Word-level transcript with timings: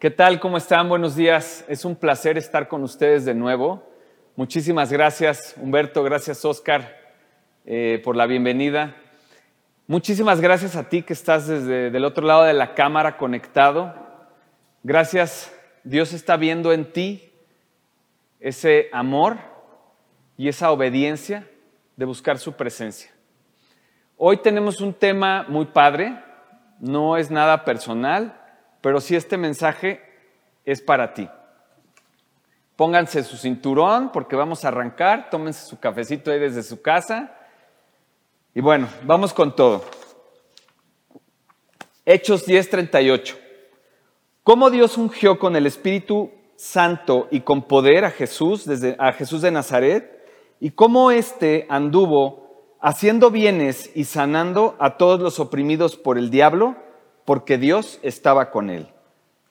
¿Qué 0.00 0.10
tal? 0.10 0.40
¿Cómo 0.40 0.56
están? 0.56 0.88
Buenos 0.88 1.14
días. 1.14 1.62
Es 1.68 1.84
un 1.84 1.94
placer 1.94 2.38
estar 2.38 2.68
con 2.68 2.82
ustedes 2.82 3.26
de 3.26 3.34
nuevo. 3.34 3.86
Muchísimas 4.34 4.90
gracias, 4.90 5.54
Humberto. 5.58 6.02
Gracias, 6.02 6.42
Oscar, 6.42 6.96
eh, 7.66 8.00
por 8.02 8.16
la 8.16 8.24
bienvenida. 8.24 8.96
Muchísimas 9.86 10.40
gracias 10.40 10.74
a 10.74 10.88
ti 10.88 11.02
que 11.02 11.12
estás 11.12 11.48
desde 11.48 11.88
el 11.88 12.04
otro 12.06 12.26
lado 12.26 12.44
de 12.44 12.54
la 12.54 12.72
cámara 12.72 13.18
conectado. 13.18 13.94
Gracias, 14.82 15.54
Dios 15.84 16.14
está 16.14 16.38
viendo 16.38 16.72
en 16.72 16.90
ti 16.90 17.30
ese 18.40 18.88
amor 18.94 19.36
y 20.38 20.48
esa 20.48 20.70
obediencia 20.70 21.46
de 21.96 22.06
buscar 22.06 22.38
su 22.38 22.54
presencia. 22.54 23.10
Hoy 24.16 24.38
tenemos 24.38 24.80
un 24.80 24.94
tema 24.94 25.44
muy 25.46 25.66
padre, 25.66 26.18
no 26.78 27.18
es 27.18 27.30
nada 27.30 27.66
personal, 27.66 28.39
pero 28.80 29.00
sí 29.00 29.16
este 29.16 29.36
mensaje 29.36 30.00
es 30.64 30.80
para 30.80 31.14
ti. 31.14 31.28
Pónganse 32.76 33.22
su 33.24 33.36
cinturón 33.36 34.10
porque 34.10 34.36
vamos 34.36 34.64
a 34.64 34.68
arrancar, 34.68 35.28
tómense 35.30 35.66
su 35.66 35.78
cafecito 35.78 36.30
ahí 36.30 36.38
desde 36.38 36.62
su 36.62 36.80
casa. 36.80 37.36
Y 38.54 38.60
bueno, 38.60 38.88
vamos 39.02 39.34
con 39.34 39.54
todo. 39.54 39.84
Hechos 42.06 42.46
10:38. 42.46 43.36
¿Cómo 44.42 44.70
Dios 44.70 44.96
ungió 44.96 45.38
con 45.38 45.54
el 45.56 45.66
Espíritu 45.66 46.32
Santo 46.56 47.28
y 47.30 47.42
con 47.42 47.62
poder 47.62 48.04
a 48.04 48.10
Jesús, 48.10 48.64
desde, 48.64 48.96
a 48.98 49.12
Jesús 49.12 49.42
de 49.42 49.50
Nazaret? 49.50 50.18
Y 50.58 50.70
cómo 50.70 51.10
éste 51.10 51.66
anduvo 51.68 52.76
haciendo 52.80 53.30
bienes 53.30 53.90
y 53.94 54.04
sanando 54.04 54.76
a 54.78 54.96
todos 54.96 55.20
los 55.20 55.38
oprimidos 55.38 55.96
por 55.96 56.16
el 56.16 56.30
diablo 56.30 56.76
porque 57.24 57.58
Dios 57.58 57.98
estaba 58.02 58.50
con 58.50 58.70
él. 58.70 58.88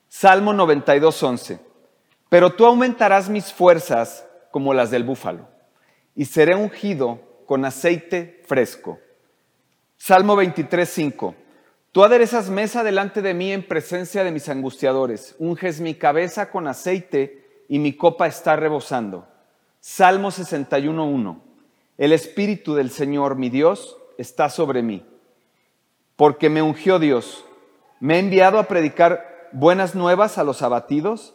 Salmo 0.08 0.52
92.11. 0.52 1.60
Pero 2.28 2.54
tú 2.54 2.66
aumentarás 2.66 3.28
mis 3.28 3.52
fuerzas 3.52 4.26
como 4.50 4.74
las 4.74 4.90
del 4.90 5.04
búfalo, 5.04 5.48
y 6.14 6.24
seré 6.24 6.54
ungido 6.54 7.20
con 7.46 7.64
aceite 7.64 8.42
fresco. 8.46 8.98
Salmo 9.96 10.36
23.5. 10.36 11.34
Tú 11.92 12.04
aderezas 12.04 12.50
mesa 12.50 12.84
delante 12.84 13.20
de 13.20 13.34
mí 13.34 13.52
en 13.52 13.66
presencia 13.66 14.22
de 14.22 14.30
mis 14.30 14.48
angustiadores, 14.48 15.34
unges 15.38 15.80
mi 15.80 15.94
cabeza 15.94 16.50
con 16.50 16.68
aceite 16.68 17.64
y 17.68 17.78
mi 17.80 17.94
copa 17.94 18.26
está 18.26 18.54
rebosando. 18.56 19.26
Salmo 19.80 20.30
61.1. 20.30 21.40
El 21.98 22.12
Espíritu 22.12 22.74
del 22.74 22.90
Señor, 22.90 23.36
mi 23.36 23.50
Dios, 23.50 23.96
está 24.18 24.48
sobre 24.50 24.82
mí, 24.82 25.04
porque 26.16 26.48
me 26.48 26.62
ungió 26.62 26.98
Dios 26.98 27.44
me 28.00 28.16
he 28.16 28.18
enviado 28.18 28.58
a 28.58 28.64
predicar 28.64 29.48
buenas 29.52 29.94
nuevas 29.94 30.38
a 30.38 30.44
los 30.44 30.62
abatidos, 30.62 31.34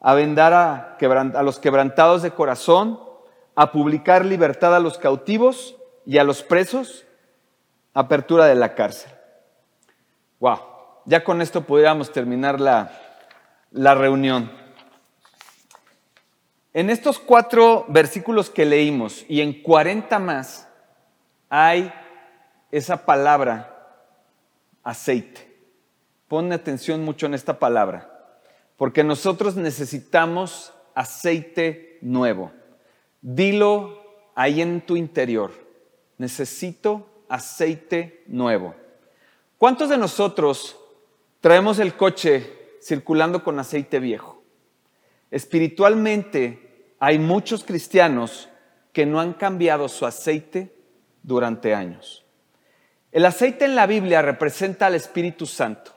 a 0.00 0.14
vendar 0.14 0.52
a, 0.54 1.42
los 1.42 1.58
quebrantados 1.58 2.22
de 2.22 2.30
corazón, 2.30 2.98
a 3.54 3.70
publicar 3.70 4.24
libertad 4.24 4.74
a 4.74 4.80
los 4.80 4.98
cautivos 4.98 5.76
y 6.06 6.18
a 6.18 6.24
los 6.24 6.42
presos, 6.42 7.04
apertura 7.94 8.46
de 8.46 8.54
la 8.54 8.74
cárcel. 8.74 9.12
Wow, 10.40 10.60
ya 11.04 11.22
con 11.22 11.42
esto 11.42 11.62
podríamos 11.62 12.12
terminar 12.12 12.60
la, 12.60 12.92
la 13.70 13.94
reunión. 13.94 14.50
En 16.72 16.90
estos 16.90 17.18
cuatro 17.18 17.86
versículos 17.88 18.50
que 18.50 18.66
leímos 18.66 19.24
y 19.28 19.40
en 19.40 19.62
40 19.62 20.18
más 20.18 20.68
hay 21.48 21.92
esa 22.70 23.04
palabra 23.04 23.74
aceite. 24.82 25.55
Pon 26.28 26.52
atención 26.52 27.04
mucho 27.04 27.26
en 27.26 27.34
esta 27.34 27.60
palabra, 27.60 28.34
porque 28.76 29.04
nosotros 29.04 29.54
necesitamos 29.54 30.72
aceite 30.94 31.98
nuevo. 32.02 32.50
Dilo 33.20 34.02
ahí 34.34 34.60
en 34.60 34.80
tu 34.80 34.96
interior. 34.96 35.52
Necesito 36.18 37.24
aceite 37.28 38.24
nuevo. 38.26 38.74
¿Cuántos 39.56 39.88
de 39.88 39.98
nosotros 39.98 40.76
traemos 41.40 41.78
el 41.78 41.94
coche 41.94 42.76
circulando 42.82 43.44
con 43.44 43.60
aceite 43.60 44.00
viejo? 44.00 44.42
Espiritualmente 45.30 46.94
hay 46.98 47.20
muchos 47.20 47.62
cristianos 47.62 48.48
que 48.92 49.06
no 49.06 49.20
han 49.20 49.34
cambiado 49.34 49.88
su 49.88 50.06
aceite 50.06 50.74
durante 51.22 51.72
años. 51.72 52.24
El 53.12 53.24
aceite 53.26 53.64
en 53.64 53.76
la 53.76 53.86
Biblia 53.86 54.22
representa 54.22 54.86
al 54.86 54.94
Espíritu 54.96 55.46
Santo 55.46 55.96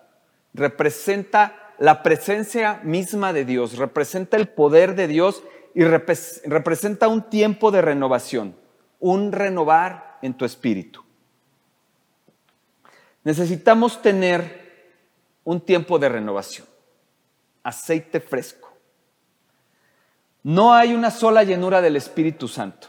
representa 0.54 1.74
la 1.78 2.04
presencia 2.04 2.82
misma 2.84 3.34
de 3.34 3.46
Dios, 3.46 3.78
representa 3.78 4.38
el 4.38 4.50
poder 4.50 4.96
de 4.96 5.08
Dios 5.08 5.44
y 5.74 5.84
representa 5.84 7.08
un 7.08 7.30
tiempo 7.30 7.72
de 7.72 7.82
renovación, 7.82 8.56
un 9.00 9.32
renovar 9.32 10.18
en 10.22 10.34
tu 10.34 10.46
espíritu. 10.46 11.04
Necesitamos 13.24 14.02
tener 14.02 14.70
un 15.44 15.62
tiempo 15.62 16.00
de 16.00 16.09
renovación, 16.09 16.68
aceite 17.64 18.20
fresco. 18.20 18.70
No 20.44 20.74
hay 20.74 20.94
una 20.94 21.12
sola 21.12 21.44
llenura 21.44 21.82
del 21.82 21.96
Espíritu 21.96 22.48
Santo. 22.48 22.88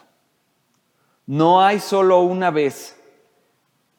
No 1.27 1.63
hay 1.63 1.81
solo 1.81 2.21
una 2.21 2.51
vez 2.51 3.00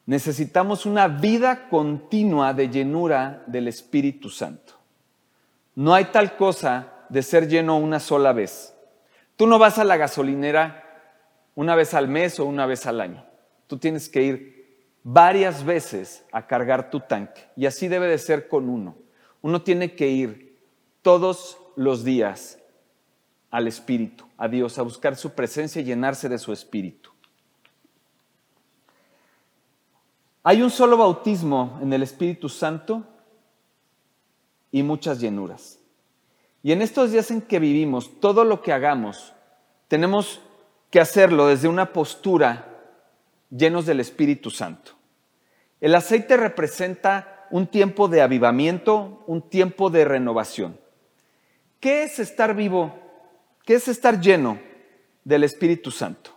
Necesitamos 0.06 0.86
una 0.86 1.08
vida 1.08 1.70
continua 1.70 2.54
de 2.54 2.70
llenura 2.70 3.44
del 3.48 3.68
Espíritu 3.68 4.30
Santo. 4.30 4.74
No 5.76 5.94
hay 5.94 6.06
tal 6.06 6.36
cosa 6.36 6.92
de 7.10 7.24
ser 7.24 7.48
lleno 7.48 7.78
una 7.78 8.00
sola 8.00 8.34
vez. 8.34 8.74
Tú 9.36 9.48
no 9.48 9.60
vas 9.60 9.78
a 9.78 9.84
la 9.84 9.98
gasolinera 9.98 10.84
una 11.56 11.76
vez 11.76 11.94
al 11.94 12.08
mes 12.08 12.40
o 12.40 12.46
una 12.46 12.66
vez 12.66 12.86
al 12.86 13.02
año. 13.02 13.26
Tú 13.68 13.78
tienes 13.78 14.10
que 14.10 14.24
ir 14.24 14.62
varias 15.04 15.64
veces 15.64 16.26
a 16.32 16.46
cargar 16.48 16.90
tu 16.90 17.00
tanque. 17.02 17.42
Y 17.56 17.66
así 17.66 17.88
debe 17.88 18.08
de 18.08 18.18
ser 18.18 18.48
con 18.48 18.70
uno. 18.70 18.96
Uno 19.42 19.62
tiene 19.62 19.96
que 19.96 20.10
ir 20.10 20.58
todos 21.02 21.58
los 21.76 22.04
días 22.04 22.60
al 23.50 23.68
Espíritu, 23.68 24.26
a 24.38 24.48
Dios, 24.48 24.78
a 24.78 24.84
buscar 24.84 25.16
su 25.16 25.32
presencia 25.32 25.82
y 25.82 25.86
llenarse 25.86 26.30
de 26.30 26.38
su 26.38 26.54
Espíritu. 26.54 27.11
Hay 30.44 30.62
un 30.62 30.72
solo 30.72 30.98
bautismo 30.98 31.78
en 31.82 31.94
el 31.94 32.02
Espíritu 32.02 32.50
Santo 32.50 33.04
y 34.72 34.82
muchas 34.82 35.20
llenuras. 35.20 35.80
Y 36.64 36.72
en 36.72 36.82
estos 36.82 37.12
días 37.12 37.30
en 37.32 37.42
que 37.42 37.60
vivimos, 37.60 38.20
todo 38.20 38.44
lo 38.44 38.62
que 38.62 38.74
hagamos, 38.74 39.34
tenemos 39.88 40.42
que 40.90 41.00
hacerlo 41.00 41.48
desde 41.48 41.68
una 41.68 41.94
postura 41.94 42.68
llenos 43.50 43.86
del 43.86 44.00
Espíritu 44.00 44.50
Santo. 44.50 44.94
El 45.80 45.96
aceite 45.96 46.38
representa 46.38 47.48
un 47.52 47.68
tiempo 47.68 48.08
de 48.08 48.22
avivamiento, 48.22 49.24
un 49.28 49.42
tiempo 49.42 49.90
de 49.90 50.06
renovación. 50.06 50.80
¿Qué 51.80 52.04
es 52.04 52.20
estar 52.20 52.56
vivo? 52.56 52.94
¿Qué 53.66 53.76
es 53.76 53.88
estar 53.88 54.20
lleno 54.20 54.60
del 55.24 55.44
Espíritu 55.44 55.92
Santo? 55.92 56.32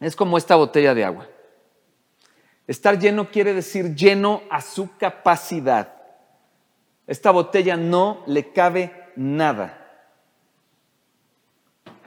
Es 0.00 0.16
como 0.16 0.38
esta 0.38 0.56
botella 0.56 0.94
de 0.94 1.04
agua. 1.04 1.28
Estar 2.70 2.98
lleno 3.00 3.32
quiere 3.32 3.52
decir 3.52 3.96
lleno 3.96 4.42
a 4.48 4.60
su 4.60 4.96
capacidad. 4.96 5.92
Esta 7.04 7.32
botella 7.32 7.76
no 7.76 8.22
le 8.28 8.52
cabe 8.52 9.10
nada. 9.16 9.76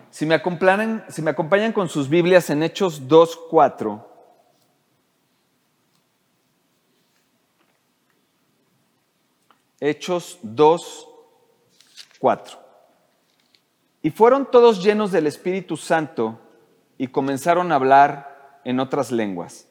Si 0.10 0.26
me 0.26 0.36
acompañan, 0.36 1.74
con 1.74 1.90
sus 1.90 2.08
Biblias 2.08 2.50
en 2.50 2.64
Hechos 2.64 3.10
2.4, 3.10 4.06
Hechos 9.82 10.40
2.4. 10.44 12.58
Y 14.02 14.12
fueron 14.12 14.50
todos 14.50 14.82
llenos 14.82 15.12
del 15.12 15.28
Espíritu 15.28 15.76
Santo 15.76 16.40
y 16.98 17.10
comenzaron 17.10 17.74
a 17.74 17.76
hablar 17.76 18.62
en 18.64 18.80
otras 18.80 19.12
lenguas 19.12 19.68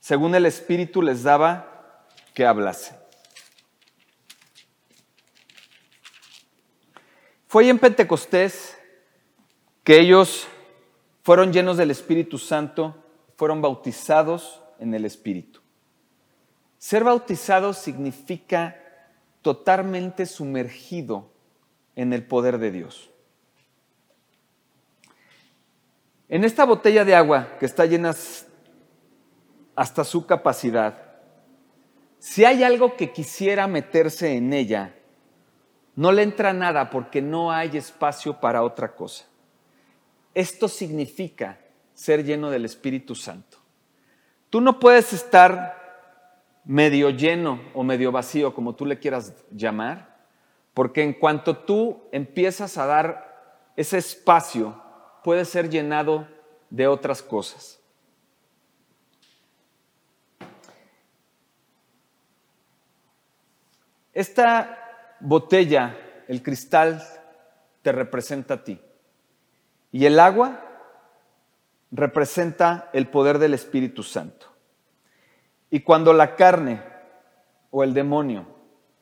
según 0.00 0.34
el 0.34 0.46
Espíritu 0.46 1.02
les 1.02 1.22
daba 1.22 2.06
que 2.34 2.46
hablase. 2.46 2.98
Fue 7.46 7.68
en 7.68 7.78
Pentecostés 7.78 8.76
que 9.84 9.98
ellos 9.98 10.46
fueron 11.22 11.52
llenos 11.52 11.76
del 11.76 11.90
Espíritu 11.90 12.38
Santo, 12.38 12.96
fueron 13.36 13.60
bautizados 13.60 14.62
en 14.78 14.94
el 14.94 15.04
Espíritu. 15.04 15.60
Ser 16.78 17.04
bautizado 17.04 17.74
significa 17.74 18.76
totalmente 19.42 20.26
sumergido 20.26 21.30
en 21.96 22.12
el 22.12 22.24
poder 22.24 22.58
de 22.58 22.70
Dios. 22.70 23.10
En 26.28 26.44
esta 26.44 26.64
botella 26.64 27.04
de 27.04 27.14
agua 27.14 27.58
que 27.58 27.66
está 27.66 27.84
llena 27.84 28.14
hasta 29.74 30.04
su 30.04 30.26
capacidad. 30.26 31.10
Si 32.18 32.44
hay 32.44 32.62
algo 32.62 32.96
que 32.96 33.12
quisiera 33.12 33.66
meterse 33.66 34.36
en 34.36 34.52
ella, 34.52 34.94
no 35.96 36.12
le 36.12 36.22
entra 36.22 36.52
nada 36.52 36.90
porque 36.90 37.22
no 37.22 37.50
hay 37.50 37.76
espacio 37.76 38.40
para 38.40 38.62
otra 38.62 38.94
cosa. 38.94 39.24
Esto 40.34 40.68
significa 40.68 41.58
ser 41.94 42.24
lleno 42.24 42.50
del 42.50 42.64
Espíritu 42.64 43.14
Santo. 43.14 43.58
Tú 44.48 44.60
no 44.60 44.78
puedes 44.78 45.12
estar 45.12 45.80
medio 46.64 47.10
lleno 47.10 47.60
o 47.74 47.82
medio 47.82 48.12
vacío, 48.12 48.54
como 48.54 48.74
tú 48.74 48.86
le 48.86 48.98
quieras 48.98 49.34
llamar, 49.50 50.18
porque 50.74 51.02
en 51.02 51.14
cuanto 51.14 51.56
tú 51.56 52.02
empiezas 52.12 52.78
a 52.78 52.86
dar 52.86 53.72
ese 53.76 53.98
espacio, 53.98 54.80
puede 55.24 55.44
ser 55.44 55.68
llenado 55.68 56.28
de 56.70 56.86
otras 56.86 57.22
cosas. 57.22 57.79
Esta 64.12 65.16
botella, 65.20 65.96
el 66.26 66.42
cristal, 66.42 67.02
te 67.82 67.92
representa 67.92 68.54
a 68.54 68.64
ti. 68.64 68.80
Y 69.92 70.06
el 70.06 70.18
agua 70.18 70.60
representa 71.90 72.90
el 72.92 73.08
poder 73.08 73.38
del 73.38 73.54
Espíritu 73.54 74.02
Santo. 74.02 74.46
Y 75.70 75.80
cuando 75.80 76.12
la 76.12 76.34
carne 76.34 76.82
o 77.70 77.84
el 77.84 77.94
demonio 77.94 78.46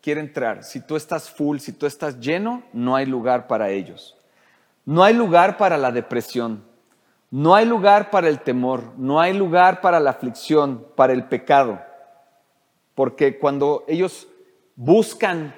quiere 0.02 0.20
entrar, 0.20 0.64
si 0.64 0.81
tú 0.81 0.96
estás 0.96 1.31
full, 1.31 1.58
si 1.58 1.72
tú 1.72 1.87
estás 1.87 2.20
lleno, 2.20 2.62
no 2.72 2.96
hay 2.96 3.06
lugar 3.06 3.46
para 3.46 3.70
ellos. 3.70 4.16
No 4.84 5.05
hay 5.05 5.14
lugar 5.14 5.58
para 5.58 5.76
la 5.76 5.93
depresión, 5.93 6.64
no 7.31 7.55
hay 7.55 7.66
lugar 7.66 8.10
para 8.10 8.28
el 8.28 8.40
temor, 8.40 8.94
no 8.96 9.20
hay 9.20 9.34
lugar 9.34 9.82
para 9.82 10.00
la 10.00 10.10
aflicción, 10.10 10.87
para 10.96 11.12
el 11.12 11.25
pecado. 11.25 11.81
Porque 12.94 13.38
cuando 13.38 13.84
ellos 13.87 14.26
buscan 14.79 15.53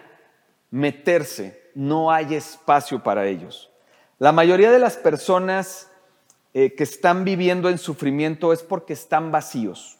meterse, 0.71 1.71
no 1.75 2.11
hay 2.11 2.35
espacio 2.35 3.03
para 3.03 3.27
ellos. 3.27 3.71
La 4.19 4.33
mayoría 4.33 4.71
de 4.71 4.79
las 4.79 4.97
personas 4.97 5.91
eh, 6.55 6.75
que 6.75 6.85
están 6.85 7.25
viviendo 7.25 7.69
en 7.69 7.77
sufrimiento 7.77 8.51
es 8.51 8.63
porque 8.63 8.95
están 8.95 9.31
vacíos, 9.31 9.99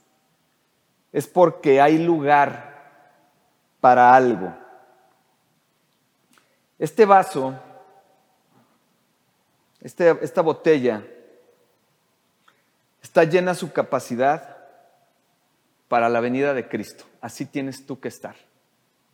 es 1.13 1.27
porque 1.27 1.83
hay 1.83 1.99
lugar 1.99 3.05
para 3.83 4.15
algo. 4.15 4.57
Este 6.79 7.05
vaso, 7.05 7.61
este, 9.83 10.17
esta 10.23 10.41
botella, 10.41 11.05
está 13.03 13.25
llena 13.25 13.55
su 13.55 13.71
capacidad 13.71 14.57
para 15.89 16.09
la 16.09 16.21
venida 16.21 16.55
de 16.55 16.67
Cristo. 16.71 17.05
Así 17.21 17.45
tienes 17.45 17.85
tú 17.85 18.01
que 18.01 18.09
estar 18.09 18.50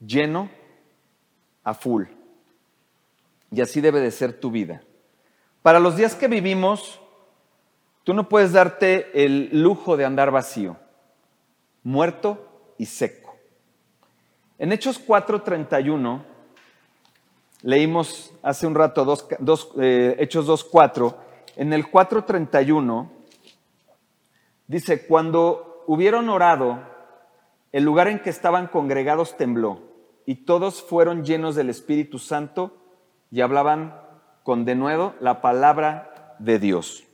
lleno 0.01 0.51
a 1.65 1.75
full. 1.75 2.05
Y 3.51 3.61
así 3.61 3.81
debe 3.81 4.01
de 4.01 4.11
ser 4.11 4.39
tu 4.39 4.51
vida. 4.51 4.83
Para 5.63 5.81
los 5.81 5.97
días 5.97 6.15
que 6.15 6.29
vivimos, 6.29 7.01
tú 8.05 8.15
no 8.15 8.29
puedes 8.29 8.53
darte 8.53 9.25
el 9.25 9.51
lujo 9.63 9.97
de 9.97 10.05
andar 10.05 10.31
vacío, 10.31 10.77
muerto 11.83 12.75
y 12.79 12.87
seco. 12.87 13.35
En 14.59 14.73
Hechos 14.73 14.99
4:31, 14.99 16.23
leímos 17.63 18.33
hace 18.43 18.67
un 18.67 18.75
rato 18.75 19.05
dos, 19.05 19.27
dos, 19.41 19.73
eh, 19.79 20.17
Hechos 20.19 20.47
2:4, 20.47 21.17
en 21.57 21.73
el 21.73 21.91
4:31 21.91 23.11
dice, 24.67 25.07
cuando 25.07 25.83
hubieron 25.87 26.29
orado, 26.29 26.81
el 27.73 27.85
lugar 27.85 28.09
en 28.09 28.21
que 28.21 28.31
estaban 28.31 28.69
congregados 28.69 29.37
tembló 29.37 29.86
y 30.27 30.35
todos 30.35 30.83
fueron 30.83 31.25
llenos 31.25 31.55
del 31.55 31.71
Espíritu 31.71 32.19
Santo 32.19 32.77
y 33.31 33.41
hablaban 33.41 33.99
con 34.43 34.65
denuedo 34.65 35.15
la 35.21 35.41
palabra 35.41 36.37
de 36.41 36.59
Dios. 36.59 37.05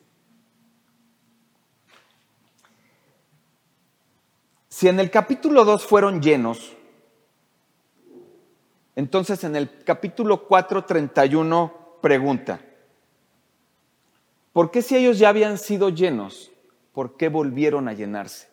Si 4.69 4.89
en 4.89 4.99
el 4.99 5.11
capítulo 5.11 5.65
2 5.65 5.87
fueron 5.87 6.23
llenos, 6.23 6.75
entonces 8.97 9.45
en 9.45 9.57
el 9.57 9.85
capítulo 9.85 10.49
4.31 10.49 11.73
pregunta, 12.01 12.61
¿por 14.55 14.71
qué 14.71 14.81
si 14.81 14.97
ellos 14.97 15.19
ya 15.19 15.29
habían 15.29 15.59
sido 15.59 15.91
llenos, 15.91 16.51
por 16.93 17.19
qué 17.19 17.29
volvieron 17.29 17.89
a 17.89 17.93
llenarse? 17.93 18.52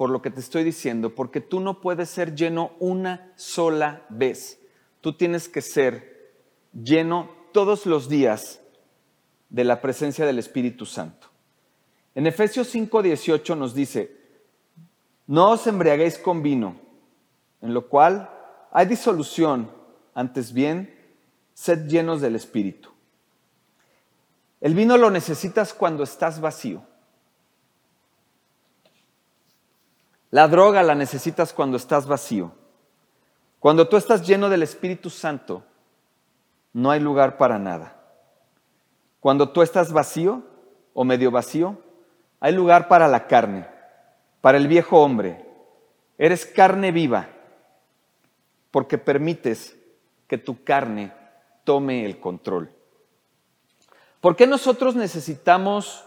Por 0.00 0.08
lo 0.08 0.22
que 0.22 0.30
te 0.30 0.40
estoy 0.40 0.64
diciendo, 0.64 1.14
porque 1.14 1.42
tú 1.42 1.60
no 1.60 1.82
puedes 1.82 2.08
ser 2.08 2.34
lleno 2.34 2.72
una 2.78 3.34
sola 3.36 4.06
vez. 4.08 4.58
Tú 5.02 5.12
tienes 5.12 5.46
que 5.46 5.60
ser 5.60 6.32
lleno 6.72 7.28
todos 7.52 7.84
los 7.84 8.08
días 8.08 8.62
de 9.50 9.62
la 9.62 9.82
presencia 9.82 10.24
del 10.24 10.38
Espíritu 10.38 10.86
Santo. 10.86 11.26
En 12.14 12.26
Efesios 12.26 12.74
5:18 12.74 13.54
nos 13.58 13.74
dice, 13.74 14.16
no 15.26 15.50
os 15.50 15.66
embriaguéis 15.66 16.16
con 16.16 16.42
vino, 16.42 16.76
en 17.60 17.74
lo 17.74 17.86
cual 17.86 18.30
hay 18.72 18.86
disolución, 18.86 19.70
antes 20.14 20.54
bien, 20.54 20.98
sed 21.52 21.88
llenos 21.88 22.22
del 22.22 22.36
Espíritu. 22.36 22.88
El 24.62 24.74
vino 24.74 24.96
lo 24.96 25.10
necesitas 25.10 25.74
cuando 25.74 26.04
estás 26.04 26.40
vacío. 26.40 26.89
La 30.30 30.46
droga 30.46 30.82
la 30.82 30.94
necesitas 30.94 31.52
cuando 31.52 31.76
estás 31.76 32.06
vacío. 32.06 32.52
Cuando 33.58 33.88
tú 33.88 33.96
estás 33.96 34.26
lleno 34.26 34.48
del 34.48 34.62
Espíritu 34.62 35.10
Santo, 35.10 35.64
no 36.72 36.90
hay 36.90 37.00
lugar 37.00 37.36
para 37.36 37.58
nada. 37.58 37.96
Cuando 39.18 39.50
tú 39.50 39.60
estás 39.60 39.92
vacío 39.92 40.42
o 40.94 41.04
medio 41.04 41.30
vacío, 41.30 41.78
hay 42.38 42.54
lugar 42.54 42.88
para 42.88 43.06
la 43.08 43.26
carne, 43.26 43.68
para 44.40 44.56
el 44.56 44.66
viejo 44.66 45.02
hombre. 45.02 45.44
Eres 46.16 46.46
carne 46.46 46.92
viva 46.92 47.28
porque 48.70 48.98
permites 48.98 49.76
que 50.26 50.38
tu 50.38 50.62
carne 50.62 51.12
tome 51.64 52.06
el 52.06 52.20
control. 52.20 52.72
¿Por 54.20 54.36
qué 54.36 54.46
nosotros 54.46 54.94
necesitamos 54.94 56.04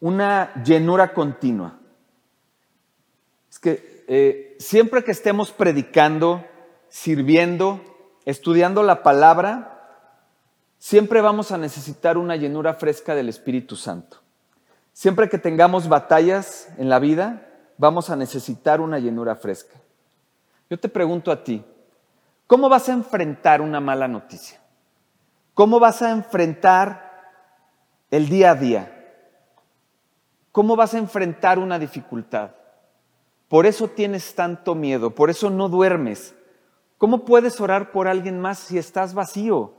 una 0.00 0.52
llenura 0.62 1.12
continua? 1.12 1.78
Que 3.64 4.04
eh, 4.08 4.56
siempre 4.60 5.04
que 5.04 5.10
estemos 5.10 5.50
predicando, 5.50 6.44
sirviendo, 6.90 7.80
estudiando 8.26 8.82
la 8.82 9.02
palabra, 9.02 10.04
siempre 10.78 11.22
vamos 11.22 11.50
a 11.50 11.56
necesitar 11.56 12.18
una 12.18 12.36
llenura 12.36 12.74
fresca 12.74 13.14
del 13.14 13.30
Espíritu 13.30 13.74
Santo. 13.74 14.18
Siempre 14.92 15.30
que 15.30 15.38
tengamos 15.38 15.88
batallas 15.88 16.68
en 16.76 16.90
la 16.90 16.98
vida, 16.98 17.48
vamos 17.78 18.10
a 18.10 18.16
necesitar 18.16 18.82
una 18.82 18.98
llenura 18.98 19.34
fresca. 19.34 19.80
Yo 20.68 20.78
te 20.78 20.90
pregunto 20.90 21.32
a 21.32 21.42
ti, 21.42 21.64
¿cómo 22.46 22.68
vas 22.68 22.90
a 22.90 22.92
enfrentar 22.92 23.62
una 23.62 23.80
mala 23.80 24.06
noticia? 24.08 24.60
¿Cómo 25.54 25.80
vas 25.80 26.02
a 26.02 26.10
enfrentar 26.10 27.32
el 28.10 28.28
día 28.28 28.50
a 28.50 28.56
día? 28.56 28.90
¿Cómo 30.52 30.76
vas 30.76 30.92
a 30.92 30.98
enfrentar 30.98 31.58
una 31.58 31.78
dificultad? 31.78 32.50
Por 33.54 33.66
eso 33.66 33.86
tienes 33.86 34.34
tanto 34.34 34.74
miedo, 34.74 35.10
por 35.10 35.30
eso 35.30 35.48
no 35.48 35.68
duermes. 35.68 36.34
¿Cómo 36.98 37.24
puedes 37.24 37.60
orar 37.60 37.92
por 37.92 38.08
alguien 38.08 38.40
más 38.40 38.58
si 38.58 38.78
estás 38.78 39.14
vacío? 39.14 39.74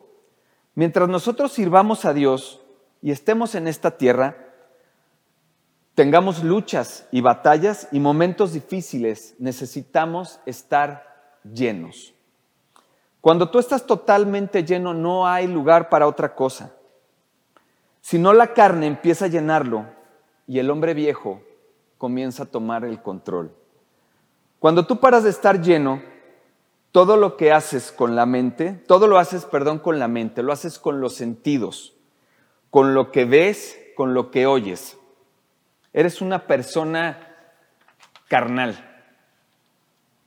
Mientras 0.75 1.10
nosotros 1.10 1.51
sirvamos 1.51 2.05
a 2.05 2.13
Dios 2.13 2.62
y 3.01 3.12
estemos 3.12 3.53
en 3.53 3.67
esta 3.67 3.98
tierra, 3.98 4.38
tengamos 5.94 6.41
luchas 6.41 7.05
y 7.12 7.20
batallas 7.20 7.89
y 7.91 8.00
momentos 8.00 8.53
difíciles, 8.53 9.36
necesitamos 9.39 10.39
estar 10.46 11.41
llenos. 11.44 12.13
Cuando 13.20 13.51
tú 13.51 13.60
estás 13.60 13.86
totalmente 13.86 14.63
lleno, 14.63 14.94
no 14.94 15.27
hay 15.27 15.48
lugar 15.48 15.89
para 15.89 16.08
otra 16.08 16.34
cosa. 16.34 16.74
Si 18.00 18.20
no, 18.20 18.32
la 18.32 18.53
carne 18.53 18.88
empieza 18.88 19.25
a 19.25 19.27
llenarlo 19.27 19.86
y 20.48 20.60
el 20.60 20.72
hombre 20.72 20.94
viejo 20.94 21.41
comienza 21.98 22.44
a 22.44 22.46
tomar 22.46 22.86
el 22.86 23.01
control. 23.01 23.64
Cuando 24.59 24.85
tú 24.85 25.00
paras 25.00 25.24
de 25.24 25.29
estar 25.29 25.62
lleno, 25.62 26.01
todo 26.91 27.17
lo 27.17 27.35
que 27.35 27.51
haces 27.51 27.91
con 27.91 28.15
la 28.15 28.25
mente, 28.25 28.71
todo 28.88 29.07
lo 29.07 29.17
haces, 29.17 29.45
perdón, 29.45 29.79
con 29.79 30.00
la 30.00 30.07
mente, 30.07 30.43
lo 30.43 30.53
haces 30.53 30.79
con 30.79 31.01
los 31.01 31.13
sentidos, 31.13 31.93
con 32.69 32.93
lo 32.93 33.12
que 33.12 33.25
ves, 33.25 33.77
con 33.95 34.13
lo 34.13 34.31
que 34.31 34.47
oyes. 34.47 34.97
Eres 35.91 36.21
una 36.21 36.47
persona 36.47 37.35
carnal. 38.27 39.03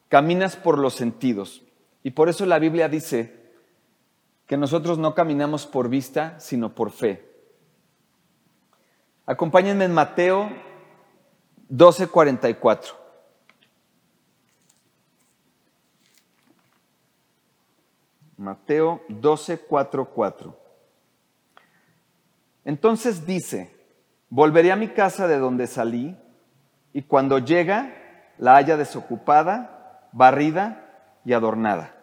Caminas 0.08 0.56
por 0.56 0.78
los 0.78 0.94
sentidos. 0.94 1.62
Y 2.02 2.10
por 2.10 2.28
eso 2.28 2.46
la 2.46 2.58
Biblia 2.58 2.88
dice 2.88 3.52
que 4.46 4.56
nosotros 4.56 4.98
no 4.98 5.14
caminamos 5.14 5.66
por 5.66 5.88
vista, 5.88 6.38
sino 6.40 6.74
por 6.74 6.90
fe. 6.90 7.28
Acompáñenme 9.26 9.84
en 9.84 9.92
Mateo 9.92 10.50
12:44. 11.70 12.97
Mateo 18.38 19.02
12, 19.08 19.58
4, 19.58 20.10
4. 20.14 20.56
Entonces 22.64 23.26
dice, 23.26 23.74
volveré 24.30 24.70
a 24.70 24.76
mi 24.76 24.88
casa 24.88 25.26
de 25.26 25.38
donde 25.38 25.66
salí 25.66 26.16
y 26.92 27.02
cuando 27.02 27.40
llega 27.40 27.94
la 28.38 28.54
haya 28.54 28.76
desocupada, 28.76 30.08
barrida 30.12 31.18
y 31.24 31.32
adornada. 31.32 31.96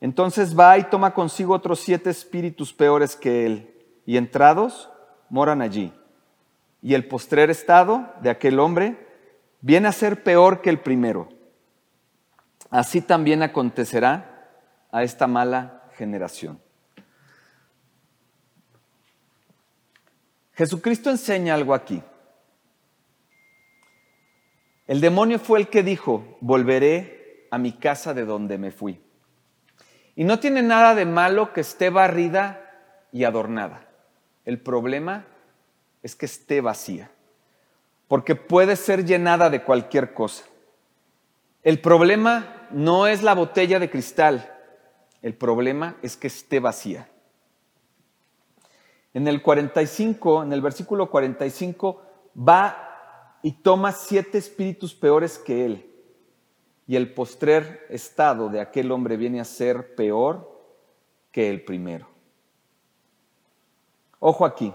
Entonces 0.00 0.58
va 0.58 0.78
y 0.78 0.84
toma 0.84 1.12
consigo 1.12 1.52
otros 1.52 1.80
siete 1.80 2.08
espíritus 2.08 2.72
peores 2.72 3.14
que 3.14 3.44
él 3.44 3.74
y 4.06 4.16
entrados 4.16 4.88
moran 5.28 5.60
allí. 5.60 5.92
Y 6.80 6.94
el 6.94 7.06
postrer 7.06 7.50
estado 7.50 8.08
de 8.22 8.30
aquel 8.30 8.58
hombre 8.58 9.06
viene 9.60 9.88
a 9.88 9.92
ser 9.92 10.22
peor 10.22 10.62
que 10.62 10.70
el 10.70 10.80
primero. 10.80 11.28
Así 12.70 13.02
también 13.02 13.42
acontecerá 13.42 14.29
a 14.92 15.02
esta 15.02 15.26
mala 15.26 15.84
generación. 15.96 16.60
Jesucristo 20.54 21.10
enseña 21.10 21.54
algo 21.54 21.74
aquí. 21.74 22.02
El 24.86 25.00
demonio 25.00 25.38
fue 25.38 25.60
el 25.60 25.68
que 25.68 25.82
dijo, 25.82 26.36
volveré 26.40 27.46
a 27.50 27.58
mi 27.58 27.72
casa 27.72 28.12
de 28.12 28.24
donde 28.24 28.58
me 28.58 28.70
fui. 28.70 29.00
Y 30.16 30.24
no 30.24 30.38
tiene 30.38 30.62
nada 30.62 30.94
de 30.94 31.06
malo 31.06 31.52
que 31.52 31.60
esté 31.60 31.90
barrida 31.90 33.06
y 33.12 33.24
adornada. 33.24 33.88
El 34.44 34.60
problema 34.60 35.26
es 36.02 36.14
que 36.16 36.26
esté 36.26 36.60
vacía, 36.60 37.10
porque 38.08 38.34
puede 38.34 38.76
ser 38.76 39.04
llenada 39.04 39.48
de 39.48 39.62
cualquier 39.62 40.12
cosa. 40.12 40.44
El 41.62 41.80
problema 41.80 42.66
no 42.70 43.06
es 43.06 43.22
la 43.22 43.34
botella 43.34 43.78
de 43.78 43.90
cristal, 43.90 44.59
el 45.22 45.34
problema 45.34 45.96
es 46.02 46.16
que 46.16 46.28
esté 46.28 46.60
vacía. 46.60 47.08
En 49.12 49.26
el 49.26 49.42
45, 49.42 50.44
en 50.44 50.52
el 50.52 50.60
versículo 50.60 51.10
45, 51.10 52.02
va 52.36 53.38
y 53.42 53.52
toma 53.52 53.92
siete 53.92 54.38
espíritus 54.38 54.94
peores 54.94 55.38
que 55.38 55.64
él. 55.64 55.86
Y 56.86 56.96
el 56.96 57.12
postrer 57.12 57.86
estado 57.90 58.48
de 58.48 58.60
aquel 58.60 58.90
hombre 58.92 59.16
viene 59.16 59.40
a 59.40 59.44
ser 59.44 59.94
peor 59.94 60.50
que 61.32 61.50
el 61.50 61.64
primero. 61.64 62.08
Ojo 64.18 64.44
aquí, 64.44 64.72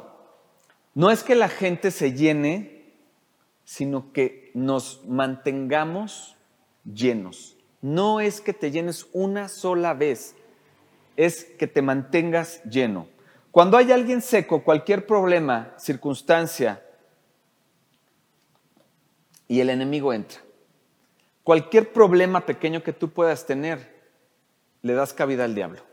no 0.93 1.11
es 1.11 1.23
que 1.23 1.35
la 1.35 1.49
gente 1.49 1.91
se 1.91 2.13
llene, 2.13 2.93
sino 3.63 4.11
que 4.11 4.51
nos 4.53 5.05
mantengamos 5.05 6.35
llenos. 6.85 7.54
No 7.85 8.19
es 8.19 8.41
que 8.41 8.51
te 8.51 8.71
llenes 8.71 9.05
una 9.13 9.47
sola 9.47 9.93
vez, 9.93 10.35
es 11.17 11.45
que 11.45 11.67
te 11.67 11.83
mantengas 11.83 12.63
lleno. 12.63 13.07
Cuando 13.51 13.77
hay 13.77 13.91
alguien 13.91 14.23
seco, 14.23 14.63
cualquier 14.63 15.05
problema, 15.05 15.71
circunstancia, 15.77 16.83
y 19.47 19.59
el 19.59 19.69
enemigo 19.69 20.13
entra. 20.13 20.39
Cualquier 21.43 21.93
problema 21.93 22.47
pequeño 22.47 22.81
que 22.81 22.91
tú 22.91 23.11
puedas 23.11 23.45
tener, 23.45 24.01
le 24.81 24.95
das 24.95 25.13
cabida 25.13 25.43
al 25.43 25.53
diablo. 25.53 25.83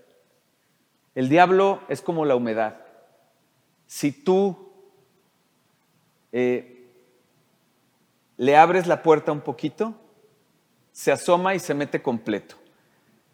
El 1.15 1.29
diablo 1.29 1.83
es 1.91 2.01
como 2.01 2.25
la 2.25 2.37
humedad. 2.37 2.87
Si 3.87 4.13
tú 4.13 4.73
eh, 6.33 6.89
le 8.39 8.57
abres 8.57 8.87
la 8.87 9.03
puerta 9.03 9.31
un 9.31 9.43
poquito, 9.43 9.95
se 10.93 11.11
asoma 11.11 11.55
y 11.55 11.59
se 11.59 11.75
mete 11.75 12.03
completo. 12.03 12.57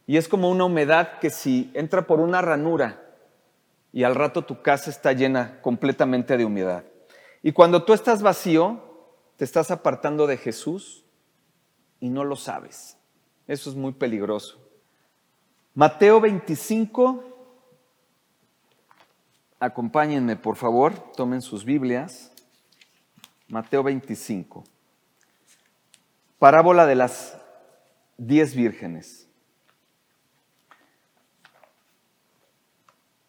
Y 0.06 0.16
es 0.16 0.28
como 0.28 0.50
una 0.50 0.64
humedad 0.64 1.18
que 1.18 1.30
si 1.30 1.70
entra 1.74 2.06
por 2.06 2.20
una 2.20 2.40
ranura 2.40 3.02
y 3.92 4.04
al 4.04 4.14
rato 4.14 4.42
tu 4.42 4.62
casa 4.62 4.90
está 4.90 5.12
llena 5.12 5.60
completamente 5.60 6.36
de 6.36 6.44
humedad. 6.44 6.84
Y 7.42 7.52
cuando 7.52 7.84
tú 7.84 7.92
estás 7.92 8.22
vacío, 8.22 8.82
te 9.36 9.44
estás 9.44 9.70
apartando 9.70 10.26
de 10.26 10.36
Jesús 10.36 11.04
y 12.00 12.08
no 12.08 12.24
lo 12.24 12.36
sabes. 12.36 12.96
Eso 13.46 13.70
es 13.70 13.76
muy 13.76 13.92
peligroso. 13.92 14.58
Mateo 15.74 16.20
25, 16.20 17.24
acompáñenme 19.60 20.36
por 20.36 20.56
favor, 20.56 21.12
tomen 21.12 21.42
sus 21.42 21.64
Biblias. 21.64 22.32
Mateo 23.48 23.82
25. 23.82 24.64
Parábola 26.38 26.86
de 26.86 26.94
las 26.94 27.38
diez 28.18 28.54
vírgenes. 28.54 29.28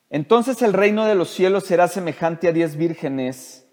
Entonces 0.09 0.61
el 0.63 0.73
reino 0.73 1.05
de 1.05 1.15
los 1.15 1.29
cielos 1.29 1.65
será 1.65 1.87
semejante 1.87 2.47
a 2.47 2.51
diez 2.51 2.75
vírgenes 2.75 3.65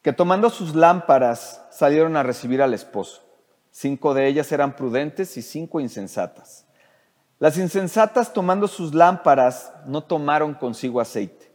que 0.00 0.12
tomando 0.12 0.50
sus 0.50 0.74
lámparas 0.74 1.62
salieron 1.70 2.16
a 2.16 2.22
recibir 2.22 2.62
al 2.62 2.72
esposo. 2.72 3.22
Cinco 3.70 4.14
de 4.14 4.26
ellas 4.26 4.50
eran 4.52 4.74
prudentes 4.74 5.36
y 5.36 5.42
cinco 5.42 5.80
insensatas. 5.80 6.64
Las 7.38 7.58
insensatas 7.58 8.32
tomando 8.32 8.66
sus 8.66 8.94
lámparas 8.94 9.72
no 9.84 10.02
tomaron 10.02 10.54
consigo 10.54 11.02
aceite, 11.02 11.52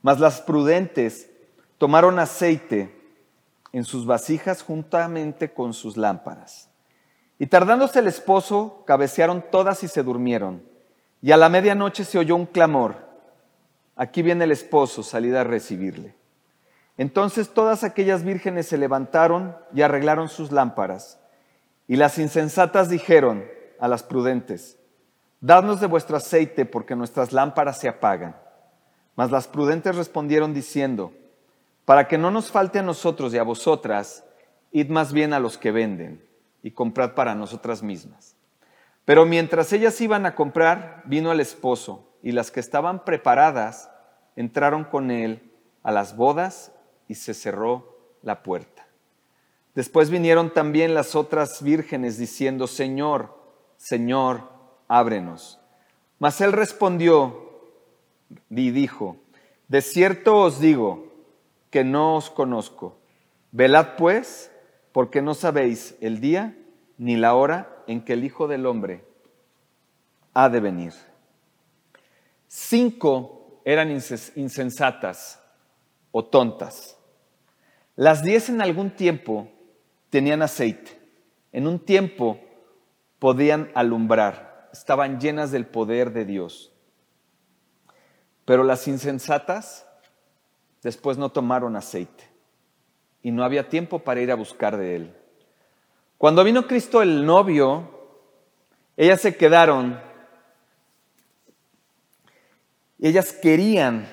mas 0.00 0.20
las 0.20 0.40
prudentes 0.40 1.28
tomaron 1.76 2.18
aceite 2.18 2.96
en 3.72 3.84
sus 3.84 4.06
vasijas 4.06 4.62
juntamente 4.62 5.52
con 5.52 5.74
sus 5.74 5.98
lámparas. 5.98 6.67
Y 7.38 7.46
tardándose 7.46 8.00
el 8.00 8.08
esposo, 8.08 8.82
cabecearon 8.86 9.44
todas 9.50 9.84
y 9.84 9.88
se 9.88 10.02
durmieron. 10.02 10.62
Y 11.22 11.30
a 11.30 11.36
la 11.36 11.48
medianoche 11.48 12.04
se 12.04 12.18
oyó 12.18 12.34
un 12.34 12.46
clamor. 12.46 12.96
Aquí 13.96 14.22
viene 14.22 14.44
el 14.44 14.52
esposo, 14.52 15.02
salida 15.02 15.42
a 15.42 15.44
recibirle. 15.44 16.14
Entonces 16.96 17.50
todas 17.50 17.84
aquellas 17.84 18.24
vírgenes 18.24 18.66
se 18.66 18.78
levantaron 18.78 19.56
y 19.72 19.82
arreglaron 19.82 20.28
sus 20.28 20.50
lámparas. 20.50 21.20
Y 21.86 21.96
las 21.96 22.18
insensatas 22.18 22.88
dijeron 22.88 23.44
a 23.78 23.86
las 23.86 24.02
prudentes, 24.02 24.76
Dadnos 25.40 25.80
de 25.80 25.86
vuestro 25.86 26.16
aceite 26.16 26.66
porque 26.66 26.96
nuestras 26.96 27.32
lámparas 27.32 27.78
se 27.78 27.88
apagan. 27.88 28.34
Mas 29.14 29.30
las 29.30 29.46
prudentes 29.46 29.94
respondieron 29.94 30.52
diciendo, 30.52 31.12
para 31.84 32.08
que 32.08 32.18
no 32.18 32.32
nos 32.32 32.50
falte 32.50 32.80
a 32.80 32.82
nosotros 32.82 33.32
y 33.32 33.38
a 33.38 33.44
vosotras, 33.44 34.24
id 34.72 34.90
más 34.90 35.12
bien 35.12 35.32
a 35.32 35.38
los 35.38 35.56
que 35.56 35.70
venden 35.70 36.27
y 36.62 36.72
comprad 36.72 37.14
para 37.14 37.34
nosotras 37.34 37.82
mismas. 37.82 38.36
Pero 39.04 39.24
mientras 39.24 39.72
ellas 39.72 40.00
iban 40.00 40.26
a 40.26 40.34
comprar, 40.34 41.02
vino 41.06 41.32
el 41.32 41.40
esposo, 41.40 42.08
y 42.22 42.32
las 42.32 42.50
que 42.50 42.60
estaban 42.60 43.04
preparadas 43.04 43.90
entraron 44.36 44.84
con 44.84 45.10
él 45.10 45.52
a 45.82 45.92
las 45.92 46.16
bodas 46.16 46.72
y 47.06 47.14
se 47.14 47.34
cerró 47.34 47.96
la 48.22 48.42
puerta. 48.42 48.86
Después 49.74 50.10
vinieron 50.10 50.52
también 50.52 50.94
las 50.94 51.14
otras 51.14 51.62
vírgenes 51.62 52.18
diciendo, 52.18 52.66
Señor, 52.66 53.38
Señor, 53.76 54.48
ábrenos. 54.88 55.60
Mas 56.18 56.40
él 56.40 56.52
respondió 56.52 57.60
y 58.50 58.70
dijo, 58.72 59.16
de 59.68 59.82
cierto 59.82 60.36
os 60.38 60.60
digo, 60.60 61.06
que 61.70 61.84
no 61.84 62.16
os 62.16 62.30
conozco. 62.30 62.98
Velad 63.52 63.96
pues, 63.96 64.50
porque 64.98 65.22
no 65.22 65.34
sabéis 65.34 65.94
el 66.00 66.20
día 66.20 66.58
ni 66.96 67.16
la 67.16 67.36
hora 67.36 67.84
en 67.86 68.04
que 68.04 68.14
el 68.14 68.24
Hijo 68.24 68.48
del 68.48 68.66
Hombre 68.66 69.04
ha 70.34 70.48
de 70.48 70.58
venir. 70.58 70.92
Cinco 72.48 73.60
eran 73.64 73.92
insensatas 73.92 75.40
o 76.10 76.24
tontas. 76.24 76.98
Las 77.94 78.24
diez 78.24 78.48
en 78.48 78.60
algún 78.60 78.90
tiempo 78.90 79.48
tenían 80.10 80.42
aceite. 80.42 81.00
En 81.52 81.68
un 81.68 81.78
tiempo 81.78 82.40
podían 83.20 83.70
alumbrar. 83.76 84.68
Estaban 84.72 85.20
llenas 85.20 85.52
del 85.52 85.68
poder 85.68 86.12
de 86.12 86.24
Dios. 86.24 86.72
Pero 88.44 88.64
las 88.64 88.88
insensatas 88.88 89.86
Después 90.82 91.18
no 91.18 91.30
tomaron 91.30 91.76
aceite 91.76 92.27
y 93.22 93.30
no 93.30 93.44
había 93.44 93.68
tiempo 93.68 93.98
para 94.00 94.20
ir 94.20 94.30
a 94.30 94.36
buscar 94.36 94.76
de 94.76 94.96
él. 94.96 95.14
Cuando 96.16 96.44
vino 96.44 96.66
Cristo 96.66 97.02
el 97.02 97.24
novio, 97.24 97.90
ellas 98.96 99.20
se 99.20 99.36
quedaron 99.36 100.08
ellas 103.00 103.32
querían 103.32 104.08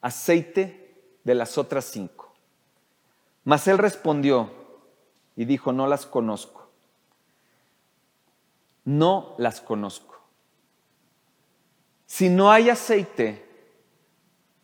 aceite 0.00 0.94
de 1.24 1.34
las 1.34 1.58
otras 1.58 1.86
cinco. 1.86 2.32
Mas 3.44 3.66
él 3.66 3.78
respondió 3.78 4.52
y 5.36 5.44
dijo, 5.44 5.72
no 5.72 5.86
las 5.86 6.06
conozco. 6.06 6.68
No 8.84 9.34
las 9.38 9.60
conozco. 9.60 10.20
Si 12.06 12.28
no 12.28 12.50
hay 12.50 12.70
aceite, 12.70 13.46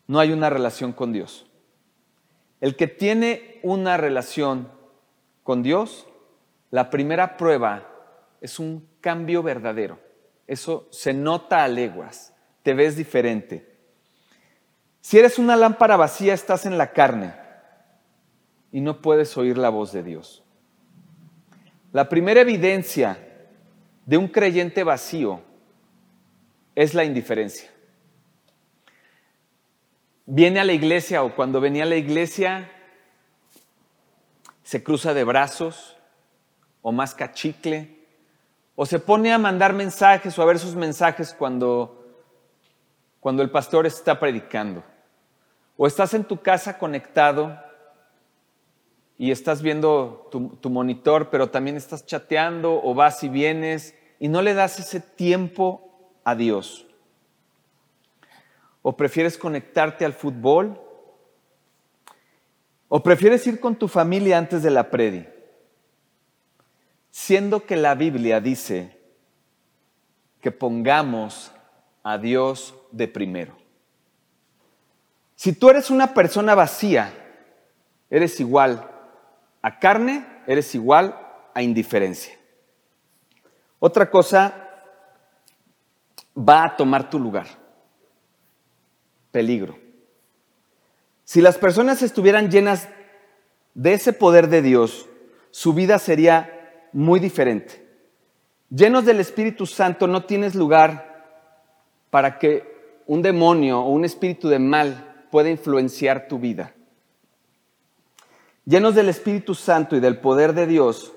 no 0.07 0.19
hay 0.19 0.31
una 0.31 0.49
relación 0.49 0.93
con 0.93 1.11
Dios. 1.11 1.45
El 2.61 2.75
que 2.75 2.87
tiene 2.87 3.59
una 3.63 3.97
relación 3.97 4.71
con 5.43 5.61
Dios, 5.61 6.07
la 6.71 6.89
primera 6.89 7.37
prueba 7.37 7.87
es 8.41 8.59
un 8.59 8.87
cambio 9.01 9.43
verdadero. 9.43 9.99
Eso 10.47 10.87
se 10.91 11.13
nota 11.13 11.63
a 11.63 11.67
leguas, 11.67 12.33
te 12.63 12.73
ves 12.73 12.95
diferente. 12.95 13.75
Si 15.01 15.19
eres 15.19 15.37
una 15.37 15.55
lámpara 15.55 15.97
vacía, 15.97 16.33
estás 16.33 16.65
en 16.65 16.77
la 16.77 16.91
carne 16.91 17.33
y 18.71 18.81
no 18.81 19.01
puedes 19.01 19.37
oír 19.37 19.57
la 19.57 19.69
voz 19.69 19.91
de 19.91 20.03
Dios. 20.03 20.43
La 21.91 22.09
primera 22.09 22.41
evidencia 22.41 23.17
de 24.05 24.17
un 24.17 24.27
creyente 24.27 24.83
vacío 24.83 25.41
es 26.75 26.93
la 26.93 27.05
indiferencia. 27.05 27.69
Viene 30.25 30.59
a 30.59 30.63
la 30.63 30.73
iglesia 30.73 31.23
o 31.23 31.35
cuando 31.35 31.61
venía 31.61 31.83
a 31.83 31.87
la 31.87 31.95
iglesia 31.95 32.71
se 34.63 34.83
cruza 34.83 35.13
de 35.13 35.23
brazos 35.23 35.97
o 36.81 36.91
más 36.91 37.13
cachicle 37.13 37.95
o 38.75 38.85
se 38.85 38.99
pone 38.99 39.31
a 39.31 39.37
mandar 39.37 39.73
mensajes 39.73 40.37
o 40.37 40.41
a 40.41 40.45
ver 40.45 40.59
sus 40.59 40.75
mensajes 40.75 41.33
cuando, 41.37 42.05
cuando 43.19 43.41
el 43.41 43.49
pastor 43.49 43.85
está 43.85 44.19
predicando. 44.19 44.83
O 45.77 45.87
estás 45.87 46.13
en 46.13 46.23
tu 46.25 46.41
casa 46.41 46.77
conectado 46.77 47.57
y 49.17 49.31
estás 49.31 49.61
viendo 49.61 50.27
tu, 50.31 50.69
monitor, 50.69 51.29
pero 51.29 51.49
también 51.49 51.77
estás 51.77 52.05
chateando 52.05 52.81
o 52.83 52.93
vas 52.93 53.23
y 53.23 53.29
vienes 53.29 53.95
y 54.19 54.27
no 54.27 54.41
le 54.41 54.53
das 54.53 54.79
ese 54.79 54.99
tiempo 54.99 56.19
a 56.23 56.35
Dios. 56.35 56.84
O 58.85 58.95
prefieres 58.95 59.37
conectarte 59.37 60.05
al 60.05 60.13
fútbol. 60.13 60.79
O 62.87 63.01
prefieres 63.01 63.47
ir 63.47 63.59
con 63.59 63.75
tu 63.75 63.87
familia 63.87 64.37
antes 64.37 64.61
de 64.61 64.69
la 64.69 64.91
predi 64.91 65.25
siendo 67.15 67.65
que 67.65 67.77
la 67.77 67.95
Biblia 67.95 68.41
dice 68.41 68.99
que 70.41 70.51
pongamos 70.51 71.53
a 72.03 72.17
Dios 72.17 72.75
de 72.91 73.07
primero. 73.07 73.55
Si 75.37 75.53
tú 75.53 75.69
eres 75.69 75.89
una 75.89 76.13
persona 76.13 76.55
vacía, 76.55 77.13
eres 78.09 78.37
igual 78.41 78.91
a 79.61 79.79
carne, 79.79 80.27
eres 80.45 80.75
igual 80.75 81.17
a 81.53 81.61
indiferencia. 81.61 82.37
Otra 83.79 84.11
cosa 84.11 84.53
va 86.37 86.65
a 86.65 86.75
tomar 86.75 87.09
tu 87.09 87.17
lugar. 87.17 87.47
Peligro. 89.35 89.77
Si 91.25 91.41
las 91.41 91.57
personas 91.57 92.01
estuvieran 92.01 92.49
llenas 92.49 92.87
de 93.73 93.91
ese 93.91 94.13
poder 94.13 94.47
de 94.47 94.61
Dios, 94.61 95.09
su 95.51 95.73
vida 95.73 95.99
sería 95.99 96.87
muy 96.93 97.19
diferente. 97.19 97.85
Llenos 98.69 99.03
del 99.03 99.19
Espíritu 99.19 99.65
Santo 99.65 100.07
no 100.07 100.23
tienes 100.23 100.55
lugar 100.55 101.41
para 102.11 102.39
que 102.39 103.03
un 103.07 103.21
demonio 103.21 103.81
o 103.81 103.89
un 103.89 104.05
espíritu 104.05 104.47
de 104.47 104.59
mal 104.59 105.25
pueda 105.31 105.49
influenciar 105.49 106.29
tu 106.29 106.39
vida. 106.39 106.73
Llenos 108.63 108.95
del 108.95 109.09
Espíritu 109.09 109.53
Santo 109.53 109.97
y 109.97 109.99
del 109.99 110.21
poder 110.21 110.53
de 110.53 110.65
Dios, 110.65 111.11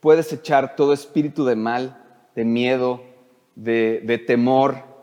puedes 0.00 0.30
echar 0.34 0.76
todo 0.76 0.92
espíritu 0.92 1.46
de 1.46 1.56
mal, 1.56 2.28
de 2.34 2.44
miedo, 2.44 3.02
de, 3.54 4.02
de 4.04 4.18
temor, 4.18 4.93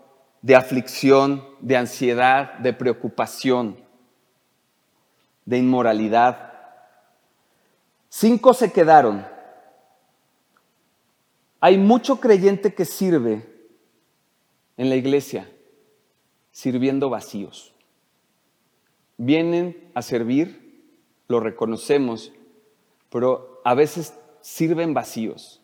de 0.41 0.55
aflicción, 0.55 1.45
de 1.59 1.77
ansiedad, 1.77 2.53
de 2.59 2.73
preocupación, 2.73 3.77
de 5.45 5.57
inmoralidad. 5.57 6.53
Cinco 8.09 8.53
se 8.53 8.71
quedaron 8.71 9.25
hay 11.63 11.77
mucho 11.77 12.19
creyente 12.19 12.73
que 12.73 12.85
sirve 12.85 13.45
en 14.77 14.89
la 14.89 14.95
iglesia 14.95 15.47
sirviendo 16.49 17.11
vacíos. 17.11 17.75
Vienen 19.17 19.91
a 19.93 20.01
servir, 20.01 20.83
lo 21.27 21.39
reconocemos, 21.39 22.33
pero 23.11 23.61
a 23.63 23.75
veces 23.75 24.15
sirven 24.41 24.95
vacíos. 24.95 25.61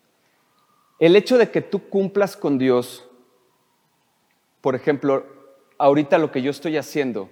El 1.00 1.16
hecho 1.16 1.40
de 1.40 1.50
que 1.50 1.62
tú 1.62 1.90
cumplas 1.90 2.38
con 2.38 2.60
Dios, 2.60 3.10
por 4.68 4.76
ejemplo, 4.76 5.26
ahorita 5.78 6.18
lo 6.18 6.30
que 6.30 6.42
yo 6.42 6.52
estoy 6.52 6.76
haciendo, 6.76 7.30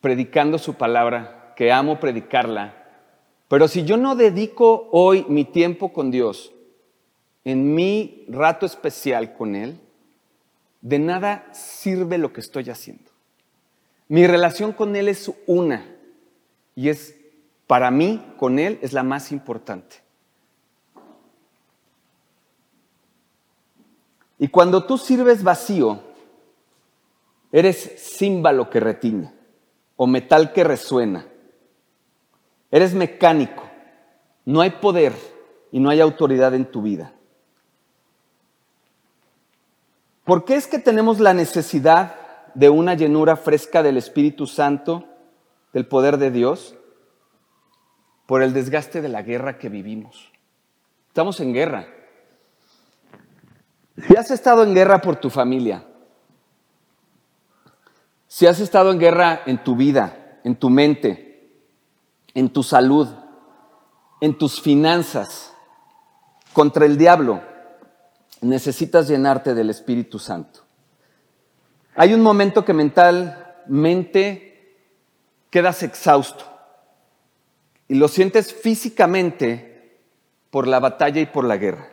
predicando 0.00 0.58
su 0.58 0.74
palabra, 0.74 1.54
que 1.54 1.70
amo 1.70 2.00
predicarla, 2.00 2.74
pero 3.46 3.68
si 3.68 3.84
yo 3.84 3.96
no 3.96 4.16
dedico 4.16 4.88
hoy 4.90 5.24
mi 5.28 5.44
tiempo 5.44 5.92
con 5.92 6.10
Dios, 6.10 6.52
en 7.44 7.76
mi 7.76 8.24
rato 8.28 8.66
especial 8.66 9.34
con 9.34 9.54
Él, 9.54 9.78
de 10.80 10.98
nada 10.98 11.46
sirve 11.52 12.18
lo 12.18 12.32
que 12.32 12.40
estoy 12.40 12.68
haciendo. 12.68 13.12
Mi 14.08 14.26
relación 14.26 14.72
con 14.72 14.96
Él 14.96 15.06
es 15.06 15.30
una 15.46 15.86
y 16.74 16.88
es, 16.88 17.14
para 17.68 17.92
mí, 17.92 18.20
con 18.36 18.58
Él 18.58 18.80
es 18.82 18.92
la 18.92 19.04
más 19.04 19.30
importante. 19.30 19.98
Y 24.40 24.48
cuando 24.48 24.84
tú 24.84 24.98
sirves 24.98 25.44
vacío, 25.44 26.00
eres 27.52 27.94
címbalo 28.16 28.68
que 28.68 28.80
retiñe 28.80 29.32
o 29.94 30.08
metal 30.08 30.52
que 30.52 30.64
resuena 30.64 31.26
Eres 32.70 32.94
mecánico. 32.94 33.64
No 34.44 34.60
hay 34.60 34.70
poder 34.70 35.12
y 35.72 35.80
no 35.80 35.90
hay 35.90 36.00
autoridad 36.00 36.54
en 36.54 36.70
tu 36.70 36.82
vida. 36.82 37.12
¿Por 40.24 40.44
qué 40.44 40.54
es 40.54 40.66
que 40.66 40.78
tenemos 40.78 41.18
la 41.18 41.34
necesidad 41.34 42.16
de 42.54 42.70
una 42.70 42.94
llenura 42.94 43.36
fresca 43.36 43.82
del 43.82 43.96
Espíritu 43.96 44.46
Santo, 44.46 45.04
del 45.72 45.86
poder 45.86 46.18
de 46.18 46.30
Dios? 46.30 46.76
Por 48.26 48.42
el 48.42 48.52
desgaste 48.52 49.02
de 49.02 49.08
la 49.08 49.22
guerra 49.22 49.58
que 49.58 49.68
vivimos. 49.68 50.30
Estamos 51.08 51.40
en 51.40 51.52
guerra. 51.52 51.88
Si 54.06 54.16
has 54.16 54.30
estado 54.30 54.62
en 54.62 54.74
guerra 54.74 55.00
por 55.00 55.16
tu 55.16 55.30
familia, 55.30 55.84
si 58.26 58.46
has 58.46 58.60
estado 58.60 58.90
en 58.92 58.98
guerra 58.98 59.42
en 59.46 59.62
tu 59.62 59.76
vida, 59.76 60.38
en 60.44 60.56
tu 60.56 60.70
mente, 60.70 61.50
en 62.34 62.50
tu 62.50 62.62
salud, 62.62 63.08
en 64.20 64.38
tus 64.38 64.60
finanzas, 64.60 65.52
contra 66.52 66.86
el 66.86 66.96
diablo, 66.96 67.42
necesitas 68.40 69.08
llenarte 69.08 69.54
del 69.54 69.70
Espíritu 69.70 70.18
Santo. 70.18 70.60
Hay 71.94 72.14
un 72.14 72.22
momento 72.22 72.64
que 72.64 72.72
mentalmente 72.72 74.46
quedas 75.50 75.82
exhausto 75.82 76.44
y 77.88 77.96
lo 77.96 78.08
sientes 78.08 78.54
físicamente 78.54 79.98
por 80.50 80.66
la 80.66 80.78
batalla 80.78 81.20
y 81.20 81.26
por 81.26 81.44
la 81.44 81.56
guerra. 81.56 81.89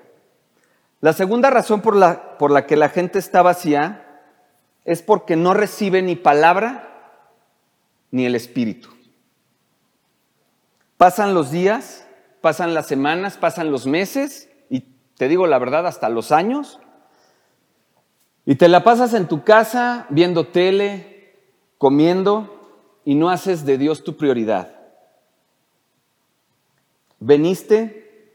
La 0.99 1.13
segunda 1.13 1.49
razón 1.49 1.81
por 1.81 1.95
la, 1.95 2.37
por 2.37 2.51
la 2.51 2.65
que 2.65 2.75
la 2.75 2.89
gente 2.89 3.19
está 3.19 3.41
vacía 3.41 4.21
es 4.83 5.01
porque 5.01 5.35
no 5.35 5.53
recibe 5.53 6.01
ni 6.01 6.15
palabra 6.15 6.87
ni 8.09 8.25
el 8.25 8.35
Espíritu. 8.35 8.89
Pasan 10.97 11.33
los 11.33 11.51
días, 11.51 12.07
pasan 12.41 12.73
las 12.73 12.87
semanas, 12.87 13.37
pasan 13.37 13.71
los 13.71 13.85
meses 13.85 14.49
y 14.69 14.81
te 15.15 15.27
digo 15.27 15.45
la 15.45 15.59
verdad, 15.59 15.85
hasta 15.85 16.09
los 16.09 16.31
años. 16.31 16.79
Y 18.45 18.55
te 18.55 18.67
la 18.67 18.83
pasas 18.83 19.13
en 19.13 19.27
tu 19.27 19.43
casa 19.43 20.07
viendo 20.09 20.47
tele, 20.47 21.35
comiendo 21.77 23.01
y 23.05 23.15
no 23.15 23.29
haces 23.29 23.65
de 23.65 23.77
Dios 23.77 24.03
tu 24.03 24.17
prioridad. 24.17 24.73
Veniste 27.19 28.33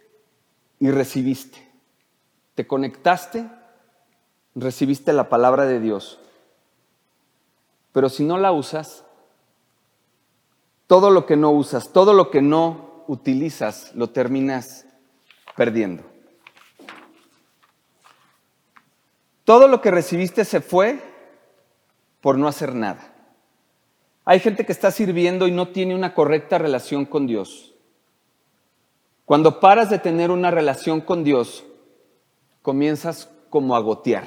y 0.79 0.91
recibiste. 0.91 1.72
Te 2.55 2.67
conectaste, 2.67 3.49
recibiste 4.55 5.13
la 5.13 5.29
palabra 5.29 5.67
de 5.67 5.81
Dios. 5.81 6.19
Pero 7.93 8.09
si 8.09 8.25
no 8.25 8.39
la 8.39 8.53
usas, 8.53 9.05
todo 10.87 11.11
lo 11.11 11.27
que 11.27 11.37
no 11.37 11.51
usas, 11.51 11.93
todo 11.93 12.13
lo 12.13 12.31
que 12.31 12.43
no 12.43 13.05
utilizas, 13.07 13.95
lo 13.95 14.11
terminas 14.11 14.87
perdiendo. 15.57 16.03
Todo 19.45 19.69
lo 19.69 19.81
que 19.81 19.91
recibiste 19.91 20.45
se 20.45 20.61
fue 20.61 21.01
por 22.21 22.39
no 22.39 22.49
hacer 22.49 22.75
nada. 22.75 23.13
Hay 24.25 24.39
gente 24.39 24.65
que 24.65 24.73
está 24.73 24.91
sirviendo 24.91 25.49
y 25.49 25.51
no 25.51 25.69
tiene 25.69 25.95
una 25.95 26.15
correcta 26.15 26.59
relación 26.59 27.05
con 27.07 27.27
Dios. 27.27 27.75
Cuando 29.25 29.61
paras 29.61 29.91
de 29.91 29.99
tener 29.99 30.31
una 30.31 30.51
relación 30.51 31.01
con 31.01 31.25
Dios, 31.25 31.65
comienzas 32.63 33.29
como 33.51 33.77
a 33.77 33.81
gotear. 33.81 34.25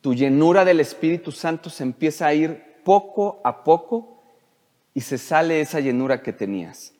Tu 0.00 0.14
llenura 0.14 0.64
del 0.64 0.80
Espíritu 0.80 1.32
Santo 1.32 1.70
se 1.70 1.84
empieza 1.84 2.26
a 2.26 2.34
ir 2.34 2.62
poco 2.84 3.40
a 3.44 3.64
poco 3.64 4.22
y 4.92 5.00
se 5.00 5.16
sale 5.16 5.60
esa 5.60 5.80
llenura 5.80 6.22
que 6.22 6.32
tenías. 6.32 6.92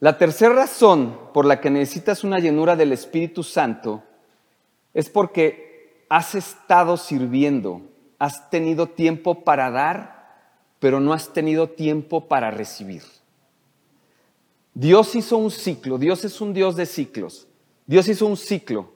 La 0.00 0.16
tercera 0.16 0.54
razón 0.54 1.18
por 1.34 1.44
la 1.44 1.60
que 1.60 1.70
necesitas 1.70 2.22
una 2.22 2.38
llenura 2.38 2.76
del 2.76 2.92
Espíritu 2.92 3.42
Santo 3.42 4.04
es 4.94 5.10
porque 5.10 6.04
has 6.08 6.34
estado 6.34 6.96
sirviendo, 6.96 7.82
has 8.18 8.48
tenido 8.50 8.88
tiempo 8.88 9.42
para 9.42 9.70
dar, 9.70 10.18
pero 10.78 11.00
no 11.00 11.12
has 11.12 11.32
tenido 11.32 11.70
tiempo 11.70 12.28
para 12.28 12.50
recibir. 12.50 13.02
Dios 14.74 15.16
hizo 15.16 15.36
un 15.36 15.50
ciclo, 15.50 15.98
Dios 15.98 16.24
es 16.24 16.40
un 16.40 16.52
Dios 16.52 16.76
de 16.76 16.86
ciclos. 16.86 17.48
Dios 17.86 18.06
hizo 18.06 18.26
un 18.26 18.36
ciclo, 18.36 18.92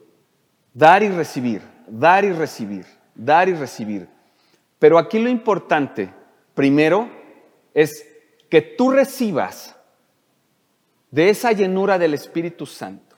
dar 0.75 1.03
y 1.03 1.09
recibir, 1.09 1.63
dar 1.87 2.25
y 2.25 2.33
recibir, 2.33 2.87
dar 3.15 3.49
y 3.49 3.55
recibir. 3.55 4.09
Pero 4.79 4.99
aquí 4.99 5.19
lo 5.19 5.29
importante, 5.29 6.13
primero, 6.55 7.09
es 7.75 8.07
que 8.49 8.63
tú 8.63 8.91
recibas 8.91 9.77
de 11.11 11.29
esa 11.29 11.53
llenura 11.53 11.99
del 11.99 12.15
Espíritu 12.15 12.67
Santo, 12.67 13.17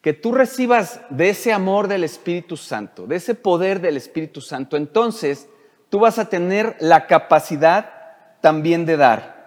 que 0.00 0.12
tú 0.12 0.32
recibas 0.32 1.00
de 1.10 1.30
ese 1.30 1.52
amor 1.52 1.88
del 1.88 2.04
Espíritu 2.04 2.56
Santo, 2.56 3.06
de 3.06 3.16
ese 3.16 3.34
poder 3.34 3.80
del 3.80 3.96
Espíritu 3.96 4.40
Santo, 4.40 4.76
entonces 4.76 5.48
tú 5.88 6.00
vas 6.00 6.18
a 6.18 6.28
tener 6.28 6.76
la 6.80 7.06
capacidad 7.06 7.90
también 8.40 8.84
de 8.86 8.96
dar. 8.96 9.40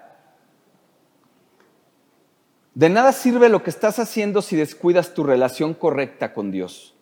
De 2.74 2.90
nada 2.90 3.12
sirve 3.12 3.50
lo 3.50 3.64
que 3.64 3.70
estás 3.70 4.00
haciendo 4.00 4.42
si 4.42 4.56
descuidas 4.56 5.14
tu 5.14 5.24
relación 5.24 5.74
correcta 5.74 6.34
con 6.34 6.52
Dios. 6.52 6.93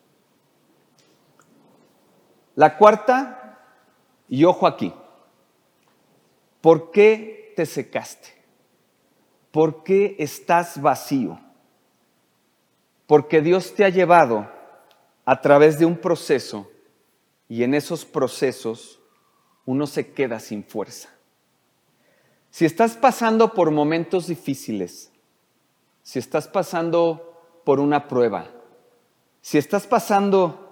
La 2.56 2.78
cuarta, 2.78 3.60
y 4.28 4.44
ojo 4.44 4.68
aquí, 4.68 4.94
¿por 6.60 6.92
qué 6.92 7.54
te 7.56 7.66
secaste? 7.66 8.30
¿Por 9.52 9.84
qué 9.84 10.16
estás 10.20 10.82
vacío? 10.82 11.40
Porque 13.08 13.42
Dios 13.42 13.74
te 13.76 13.84
ha 13.84 13.90
llevado 13.90 14.50
a 15.26 15.42
través 15.42 15.78
de 15.78 15.86
un 15.86 15.98
proceso 15.98 16.70
y 17.48 17.64
en 17.64 17.74
esos 17.74 18.06
procesos 18.06 19.02
uno 19.66 19.86
se 19.88 20.14
queda 20.14 20.40
sin 20.40 20.64
fuerza. 20.64 21.10
Si 22.50 22.66
estás 22.66 22.96
pasando 22.96 23.54
por 23.54 23.72
momentos 23.72 24.28
difíciles, 24.28 25.12
si 26.04 26.20
estás 26.20 26.48
pasando 26.48 27.62
por 27.66 27.80
una 27.80 28.08
prueba, 28.08 28.48
si 29.42 29.58
estás 29.58 29.88
pasando 29.88 30.71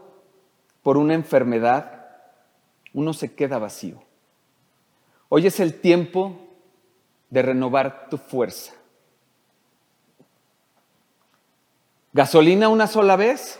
por 0.90 0.98
una 0.98 1.14
enfermedad, 1.14 2.08
uno 2.94 3.14
se 3.14 3.36
queda 3.36 3.60
vacío. 3.60 4.02
Hoy 5.28 5.46
es 5.46 5.60
el 5.60 5.80
tiempo 5.82 6.36
de 7.30 7.44
renovar 7.44 8.10
tu 8.10 8.18
fuerza. 8.18 8.74
¿Gasolina 12.12 12.70
una 12.70 12.88
sola 12.88 13.16
vez? 13.18 13.60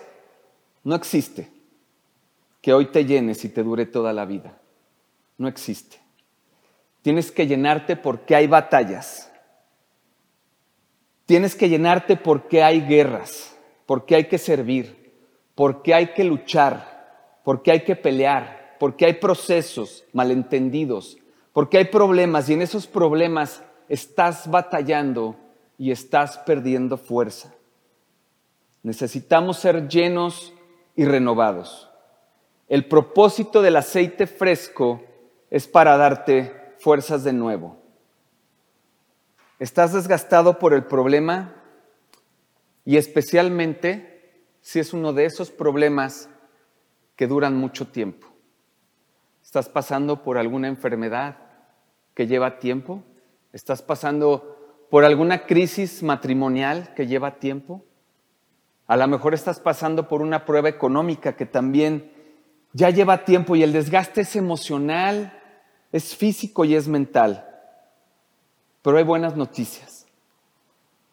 No 0.84 0.96
existe. 0.96 1.52
Que 2.62 2.74
hoy 2.74 2.88
te 2.88 3.06
llenes 3.06 3.46
y 3.46 3.50
te 3.50 3.62
dure 3.62 3.86
toda 3.86 4.12
la 4.12 4.26
vida. 4.26 4.58
No 5.38 5.48
existe. 5.48 5.98
Tienes 7.04 7.32
que 7.32 7.46
llenarte 7.46 7.96
porque 7.96 8.34
hay 8.34 8.48
batallas. 8.48 9.32
Tienes 11.28 11.54
que 11.54 11.70
llenarte 11.70 12.16
porque 12.16 12.64
hay 12.64 12.82
guerras, 12.82 13.56
porque 13.86 14.16
hay 14.16 14.28
que 14.28 14.40
servir, 14.40 15.14
porque 15.54 15.94
hay 15.94 16.08
que 16.14 16.24
luchar, 16.24 16.89
porque 17.50 17.72
hay 17.72 17.80
que 17.80 17.96
pelear, 17.96 18.76
porque 18.80 19.08
hay 19.08 19.14
procesos 19.14 20.06
malentendidos, 20.14 21.18
porque 21.52 21.80
hay 21.80 21.86
problemas 21.86 22.48
y 22.48 22.54
en 22.54 22.62
esos 22.62 22.86
problemas 22.86 23.64
estás 23.88 24.52
batallando 24.52 25.36
y 25.76 25.90
estás 25.90 26.38
perdiendo 26.38 26.96
fuerza. 26.96 27.52
Necesitamos 28.84 29.58
ser 29.58 29.88
llenos 29.88 30.54
y 30.96 31.06
renovados. 31.06 31.90
El 32.68 32.86
propósito 32.88 33.64
del 33.64 33.78
aceite 33.78 34.28
fresco 34.28 35.02
es 35.50 35.68
para 35.68 35.98
darte 35.98 36.76
fuerzas 36.78 37.24
de 37.24 37.34
nuevo. 37.34 37.78
¿Estás 39.58 39.94
desgastado 39.94 40.60
por 40.60 40.76
el 40.76 40.84
problema? 40.84 41.56
Y 42.86 42.98
especialmente 42.98 44.44
si 44.62 44.78
es 44.78 44.94
uno 44.94 45.14
de 45.14 45.26
esos 45.26 45.50
problemas 45.50 46.30
que 47.20 47.28
duran 47.28 47.58
mucho 47.58 47.86
tiempo. 47.86 48.28
¿Estás 49.44 49.68
pasando 49.68 50.24
por 50.24 50.38
alguna 50.38 50.70
enfermedad 50.70 51.36
que 52.14 52.28
lleva 52.28 52.60
tiempo? 52.60 53.04
¿Estás 53.52 53.82
pasando 53.82 54.86
por 54.90 55.04
alguna 55.04 55.46
crisis 55.46 56.02
matrimonial 56.02 56.94
que 56.96 57.08
lleva 57.08 57.36
tiempo? 57.36 57.84
A 58.88 58.96
lo 58.96 59.06
mejor 59.10 59.34
estás 59.34 59.60
pasando 59.60 60.08
por 60.08 60.22
una 60.22 60.46
prueba 60.46 60.70
económica 60.70 61.36
que 61.36 61.46
también 61.46 62.10
ya 62.72 62.90
lleva 62.90 63.26
tiempo 63.26 63.58
y 63.58 63.64
el 63.64 63.74
desgaste 63.74 64.22
es 64.22 64.38
emocional, 64.38 65.38
es 65.92 66.16
físico 66.16 66.64
y 66.64 66.74
es 66.74 66.88
mental. 66.88 67.46
Pero 68.82 68.98
hay 68.98 69.04
buenas 69.04 69.36
noticias. 69.36 70.08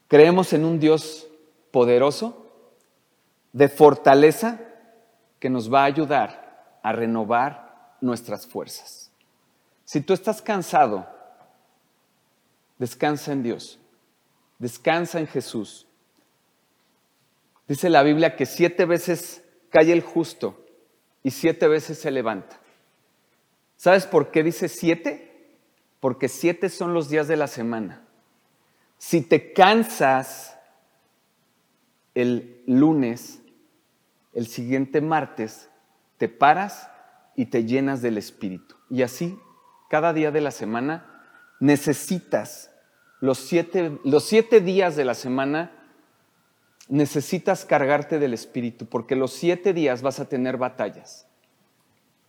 Creemos 0.06 0.52
en 0.52 0.66
un 0.66 0.78
Dios 0.78 1.26
poderoso, 1.72 2.46
de 3.52 3.68
fortaleza, 3.68 4.60
que 5.38 5.50
nos 5.50 5.72
va 5.72 5.82
a 5.82 5.86
ayudar 5.86 6.78
a 6.82 6.92
renovar 6.92 7.96
nuestras 8.00 8.46
fuerzas. 8.46 9.10
Si 9.84 10.00
tú 10.00 10.12
estás 10.12 10.42
cansado, 10.42 11.06
descansa 12.78 13.32
en 13.32 13.42
Dios, 13.42 13.78
descansa 14.58 15.20
en 15.20 15.26
Jesús. 15.26 15.86
Dice 17.68 17.90
la 17.90 18.02
Biblia 18.02 18.36
que 18.36 18.46
siete 18.46 18.84
veces 18.84 19.42
cae 19.70 19.92
el 19.92 20.02
justo 20.02 20.64
y 21.22 21.30
siete 21.30 21.68
veces 21.68 21.98
se 21.98 22.10
levanta. 22.10 22.60
¿Sabes 23.76 24.06
por 24.06 24.30
qué 24.30 24.42
dice 24.42 24.68
siete? 24.68 25.56
Porque 26.00 26.28
siete 26.28 26.68
son 26.68 26.94
los 26.94 27.08
días 27.08 27.28
de 27.28 27.36
la 27.36 27.46
semana. 27.46 28.06
Si 28.98 29.20
te 29.20 29.52
cansas 29.52 30.56
el 32.14 32.62
lunes, 32.66 33.40
el 34.36 34.46
siguiente 34.46 35.00
martes, 35.00 35.70
te 36.18 36.28
paras 36.28 36.90
y 37.36 37.46
te 37.46 37.64
llenas 37.64 38.02
del 38.02 38.18
Espíritu. 38.18 38.76
Y 38.90 39.02
así, 39.02 39.38
cada 39.88 40.12
día 40.12 40.30
de 40.30 40.42
la 40.42 40.50
semana, 40.50 41.06
necesitas 41.58 42.70
los 43.20 43.38
siete, 43.38 43.98
los 44.04 44.24
siete 44.24 44.60
días 44.60 44.94
de 44.94 45.06
la 45.06 45.14
semana, 45.14 45.72
necesitas 46.88 47.64
cargarte 47.64 48.18
del 48.18 48.34
Espíritu, 48.34 48.84
porque 48.84 49.16
los 49.16 49.32
siete 49.32 49.72
días 49.72 50.02
vas 50.02 50.20
a 50.20 50.28
tener 50.28 50.58
batallas. 50.58 51.26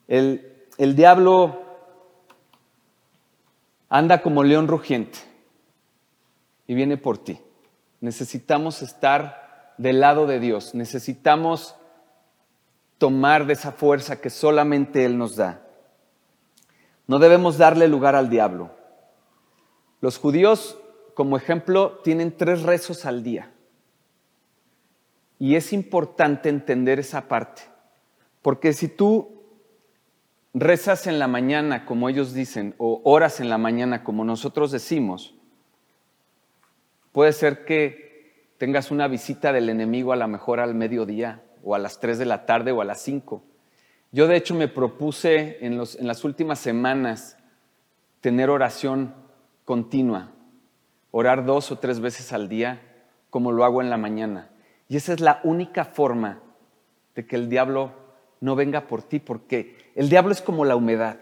El, 0.08 0.66
el 0.78 0.96
diablo 0.96 1.62
anda 3.90 4.22
como 4.22 4.46
león 4.46 4.70
rugiente 4.70 5.20
y 6.68 6.74
viene 6.74 6.96
por 6.96 7.18
ti. 7.18 7.38
Necesitamos 8.00 8.82
estar 8.82 9.74
del 9.78 10.00
lado 10.00 10.26
de 10.26 10.40
Dios, 10.40 10.74
necesitamos 10.74 11.77
tomar 12.98 13.46
de 13.46 13.54
esa 13.54 13.72
fuerza 13.72 14.20
que 14.22 14.30
solamente 14.30 15.06
Él 15.06 15.18
nos 15.18 15.36
da. 15.36 15.62
No 17.08 17.20
debemos 17.20 17.58
darle 17.58 17.88
lugar 17.88 18.16
al 18.16 18.30
diablo. 18.30 18.72
Los 20.02 20.18
judíos, 20.18 20.78
como 21.14 21.38
ejemplo, 21.38 22.00
tienen 22.04 22.36
tres 22.36 22.64
rezos 22.64 23.06
al 23.06 23.24
día. 23.24 23.52
Y 25.40 25.56
es 25.56 25.72
importante 25.74 26.50
entender 26.50 27.00
esa 27.00 27.28
parte, 27.28 27.62
porque 28.42 28.74
si 28.74 28.88
tú 28.88 29.44
rezas 30.54 31.06
en 31.06 31.20
la 31.20 31.28
mañana, 31.28 31.86
como 31.86 32.10
ellos 32.10 32.34
dicen, 32.34 32.74
o 32.80 33.02
oras 33.04 33.40
en 33.40 33.50
la 33.50 33.60
mañana, 33.60 34.04
como 34.04 34.26
nosotros 34.26 34.72
decimos, 34.72 35.36
puede 37.12 37.34
ser 37.34 37.66
que 37.66 38.52
tengas 38.58 38.90
una 38.90 39.08
visita 39.08 39.54
del 39.54 39.70
enemigo 39.70 40.12
a 40.12 40.16
lo 40.16 40.28
mejor 40.28 40.60
al 40.60 40.74
mediodía, 40.74 41.44
o 41.64 41.76
a 41.76 41.80
las 41.80 42.00
3 42.00 42.18
de 42.20 42.26
la 42.26 42.46
tarde, 42.46 42.72
o 42.72 42.82
a 42.82 42.86
las 42.86 43.02
5. 43.02 43.44
Yo 44.12 44.28
de 44.28 44.38
hecho 44.38 44.56
me 44.56 44.68
propuse 44.68 45.66
en, 45.66 45.74
en 45.74 46.08
las 46.08 46.24
últimas 46.24 46.60
semanas 46.60 47.38
tener 48.22 48.50
oración 48.50 49.14
continua, 49.66 50.32
orar 51.12 51.46
dos 51.46 51.72
o 51.72 51.80
tres 51.80 52.00
veces 52.00 52.32
al 52.34 52.48
día, 52.50 52.82
como 53.30 53.52
lo 53.52 53.66
hago 53.66 53.82
en 53.82 53.90
la 53.90 53.98
mañana. 53.98 54.50
Y 54.88 54.98
esa 54.98 55.14
es 55.14 55.20
la 55.20 55.42
única 55.44 55.86
forma 55.86 56.42
de 57.16 57.26
que 57.26 57.36
el 57.36 57.50
diablo 57.50 57.92
no 58.40 58.56
venga 58.56 58.88
por 58.88 59.04
ti, 59.04 59.20
porque 59.20 59.92
el 59.96 60.10
diablo 60.10 60.32
es 60.32 60.42
como 60.42 60.66
la 60.66 60.76
humedad. 60.76 61.20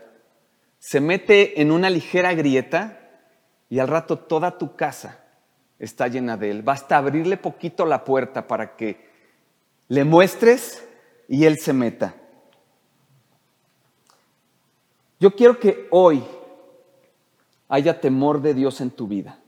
Se 0.79 0.99
mete 0.99 1.61
en 1.61 1.71
una 1.71 1.89
ligera 1.89 2.33
grieta 2.33 2.99
y 3.69 3.79
al 3.79 3.87
rato 3.87 4.19
toda 4.19 4.57
tu 4.57 4.75
casa 4.75 5.23
está 5.79 6.07
llena 6.07 6.37
de 6.37 6.51
él. 6.51 6.61
Basta 6.61 6.97
abrirle 6.97 7.37
poquito 7.37 7.85
la 7.85 8.03
puerta 8.03 8.47
para 8.47 8.75
que 8.75 9.04
le 9.87 10.03
muestres 10.03 10.87
y 11.27 11.45
él 11.45 11.57
se 11.59 11.73
meta. 11.73 12.15
Yo 15.19 15.35
quiero 15.35 15.59
que 15.59 15.87
hoy 15.91 16.23
haya 17.67 17.99
temor 17.99 18.41
de 18.41 18.53
Dios 18.53 18.81
en 18.81 18.91
tu 18.91 19.07
vida. 19.07 19.39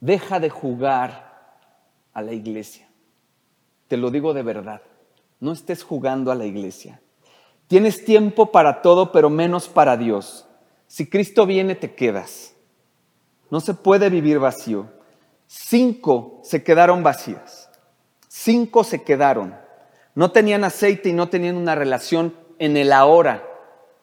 Deja 0.00 0.40
de 0.40 0.50
jugar 0.50 1.58
a 2.12 2.22
la 2.22 2.32
iglesia. 2.32 2.88
Te 3.88 3.96
lo 3.96 4.10
digo 4.10 4.34
de 4.34 4.42
verdad. 4.42 4.82
No 5.40 5.52
estés 5.52 5.82
jugando 5.82 6.30
a 6.30 6.34
la 6.34 6.46
iglesia. 6.46 7.00
Tienes 7.66 8.04
tiempo 8.04 8.52
para 8.52 8.82
todo, 8.82 9.12
pero 9.12 9.30
menos 9.30 9.68
para 9.68 9.96
Dios. 9.96 10.46
Si 10.86 11.08
Cristo 11.08 11.46
viene, 11.46 11.74
te 11.74 11.94
quedas. 11.94 12.54
No 13.50 13.60
se 13.60 13.74
puede 13.74 14.10
vivir 14.10 14.38
vacío. 14.38 14.90
Cinco 15.46 16.40
se 16.42 16.62
quedaron 16.62 17.02
vacías. 17.02 17.61
Cinco 18.34 18.82
se 18.82 19.02
quedaron. 19.02 19.54
No 20.14 20.32
tenían 20.32 20.64
aceite 20.64 21.10
y 21.10 21.12
no 21.12 21.28
tenían 21.28 21.54
una 21.54 21.74
relación 21.74 22.34
en 22.58 22.78
el 22.78 22.90
ahora 22.94 23.46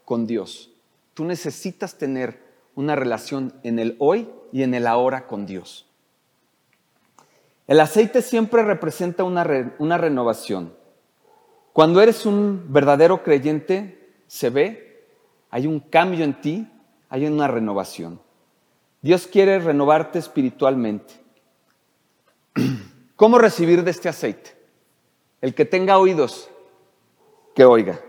con 0.05 0.27
Dios. 0.27 0.69
Tú 1.15 1.25
necesitas 1.25 1.97
tener 1.97 2.39
una 2.75 2.95
relación 2.95 3.55
en 3.63 3.79
el 3.79 3.95
hoy 3.97 4.29
y 4.51 4.61
en 4.61 4.75
el 4.75 4.85
ahora 4.85 5.25
con 5.25 5.47
Dios. 5.47 5.87
El 7.65 7.79
aceite 7.79 8.21
siempre 8.21 8.61
representa 8.61 9.23
una, 9.23 9.73
una 9.79 9.97
renovación. 9.97 10.75
Cuando 11.73 11.99
eres 11.99 12.27
un 12.27 12.67
verdadero 12.71 13.23
creyente, 13.23 14.13
se 14.27 14.51
ve, 14.51 15.07
hay 15.49 15.65
un 15.65 15.79
cambio 15.79 16.23
en 16.23 16.39
ti, 16.39 16.71
hay 17.09 17.25
una 17.25 17.47
renovación. 17.47 18.21
Dios 19.01 19.25
quiere 19.25 19.57
renovarte 19.57 20.19
espiritualmente. 20.19 21.18
¿Cómo 23.19 23.37
recibir 23.37 23.83
de 23.83 23.91
este 23.91 24.07
aceite? 24.07 24.51
El 25.41 25.53
que 25.53 25.65
tenga 25.65 25.97
oídos, 25.97 26.49
que 27.53 27.65
oiga. 27.65 27.99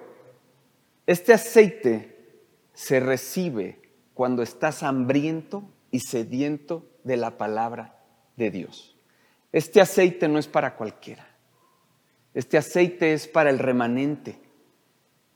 Este 1.05 1.33
aceite 1.33 2.38
se 2.75 3.01
recibe 3.01 3.83
cuando 4.14 4.40
estás 4.40 4.85
hambriento 4.85 5.64
y 5.90 5.99
sediento 5.99 6.87
de 7.03 7.16
la 7.16 7.38
palabra 7.38 7.99
de 8.37 8.53
Dios. 8.53 8.96
Este 9.51 9.81
aceite 9.81 10.29
no 10.29 10.38
es 10.38 10.46
para 10.46 10.77
cualquiera. 10.77 11.27
Este 12.33 12.57
aceite 12.57 13.12
es 13.12 13.27
para 13.27 13.51
el 13.51 13.59
remanente. 13.59 14.38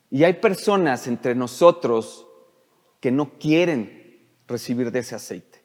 Y 0.08 0.22
hay 0.22 0.34
personas 0.34 1.08
entre 1.08 1.34
nosotros 1.34 2.28
que 3.00 3.10
no 3.10 3.40
quieren 3.40 4.24
recibir 4.46 4.92
de 4.92 5.00
ese 5.00 5.16
aceite. 5.16 5.64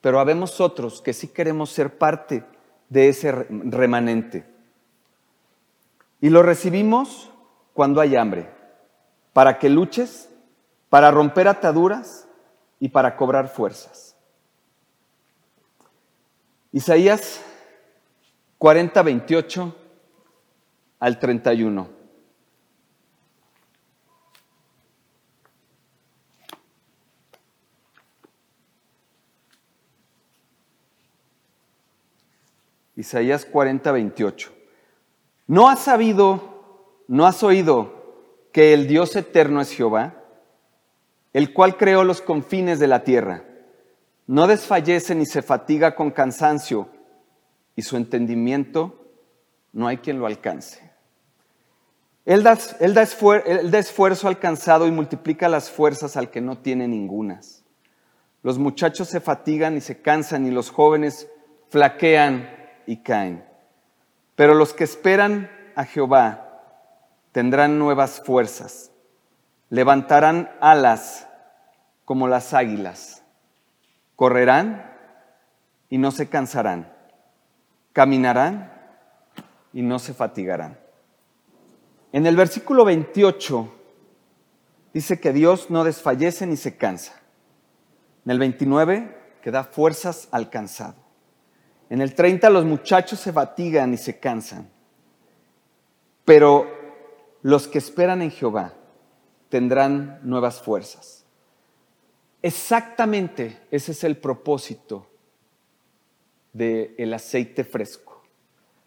Pero 0.00 0.18
habemos 0.18 0.62
otros 0.62 1.02
que 1.02 1.12
sí 1.12 1.28
queremos 1.28 1.68
ser 1.68 1.98
parte 1.98 2.42
de 2.90 3.08
ese 3.08 3.32
remanente. 3.32 4.44
Y 6.20 6.28
lo 6.28 6.42
recibimos 6.42 7.30
cuando 7.72 8.02
hay 8.02 8.16
hambre, 8.16 8.50
para 9.32 9.58
que 9.58 9.70
luches, 9.70 10.28
para 10.90 11.10
romper 11.10 11.48
ataduras 11.48 12.28
y 12.78 12.88
para 12.90 13.16
cobrar 13.16 13.48
fuerzas. 13.48 14.16
Isaías 16.72 17.40
40, 18.58 19.02
28 19.02 19.76
al 20.98 21.18
31. 21.18 21.99
Isaías 33.00 33.46
40, 33.46 33.90
28. 33.92 34.52
¿No 35.46 35.70
has 35.70 35.80
sabido, 35.80 37.02
no 37.08 37.26
has 37.26 37.42
oído 37.42 38.48
que 38.52 38.74
el 38.74 38.86
Dios 38.86 39.16
eterno 39.16 39.62
es 39.62 39.72
Jehová, 39.72 40.22
el 41.32 41.54
cual 41.54 41.78
creó 41.78 42.04
los 42.04 42.20
confines 42.20 42.78
de 42.78 42.88
la 42.88 43.02
tierra? 43.02 43.44
No 44.26 44.46
desfallece 44.46 45.14
ni 45.14 45.24
se 45.24 45.40
fatiga 45.40 45.96
con 45.96 46.10
cansancio, 46.10 46.88
y 47.74 47.82
su 47.82 47.96
entendimiento 47.96 49.10
no 49.72 49.88
hay 49.88 49.96
quien 49.96 50.18
lo 50.18 50.26
alcance. 50.26 50.90
Él 52.26 52.42
da, 52.42 52.52
esfuerzo 53.78 54.28
al 54.28 54.38
cansado 54.38 54.86
y 54.86 54.90
multiplica 54.90 55.48
las 55.48 55.70
fuerzas 55.70 56.18
al 56.18 56.30
que 56.30 56.42
no 56.42 56.58
tiene 56.58 56.86
ningunas. 56.86 57.64
Los 58.42 58.58
muchachos 58.58 59.08
se 59.08 59.20
fatigan 59.20 59.78
y 59.78 59.80
se 59.80 60.02
cansan 60.02 60.46
y 60.46 60.50
los 60.50 60.70
jóvenes 60.70 61.28
flaquean 61.70 62.59
y 62.90 62.96
caen. 62.96 63.44
Pero 64.34 64.54
los 64.54 64.74
que 64.74 64.82
esperan 64.82 65.48
a 65.76 65.84
Jehová 65.84 66.60
tendrán 67.30 67.78
nuevas 67.78 68.20
fuerzas, 68.24 68.90
levantarán 69.68 70.50
alas 70.60 71.28
como 72.04 72.26
las 72.26 72.52
águilas, 72.52 73.22
correrán 74.16 74.92
y 75.88 75.98
no 75.98 76.10
se 76.10 76.28
cansarán, 76.28 76.92
caminarán 77.92 78.72
y 79.72 79.82
no 79.82 80.00
se 80.00 80.12
fatigarán. 80.12 80.76
En 82.10 82.26
el 82.26 82.34
versículo 82.34 82.84
28 82.84 83.72
dice 84.92 85.20
que 85.20 85.32
Dios 85.32 85.70
no 85.70 85.84
desfallece 85.84 86.44
ni 86.44 86.56
se 86.56 86.76
cansa. 86.76 87.12
En 88.24 88.32
el 88.32 88.40
29 88.40 89.16
que 89.42 89.52
da 89.52 89.62
fuerzas 89.62 90.26
al 90.32 90.50
cansado. 90.50 90.99
En 91.90 92.00
el 92.00 92.14
30 92.14 92.48
los 92.50 92.64
muchachos 92.64 93.18
se 93.18 93.32
fatigan 93.32 93.92
y 93.92 93.96
se 93.96 94.18
cansan. 94.18 94.70
Pero 96.24 96.66
los 97.42 97.66
que 97.66 97.78
esperan 97.78 98.22
en 98.22 98.30
Jehová 98.30 98.74
tendrán 99.48 100.20
nuevas 100.22 100.62
fuerzas. 100.62 101.26
Exactamente 102.42 103.60
ese 103.72 103.92
es 103.92 104.04
el 104.04 104.16
propósito 104.16 105.10
del 106.52 107.12
aceite 107.12 107.64
fresco. 107.64 108.22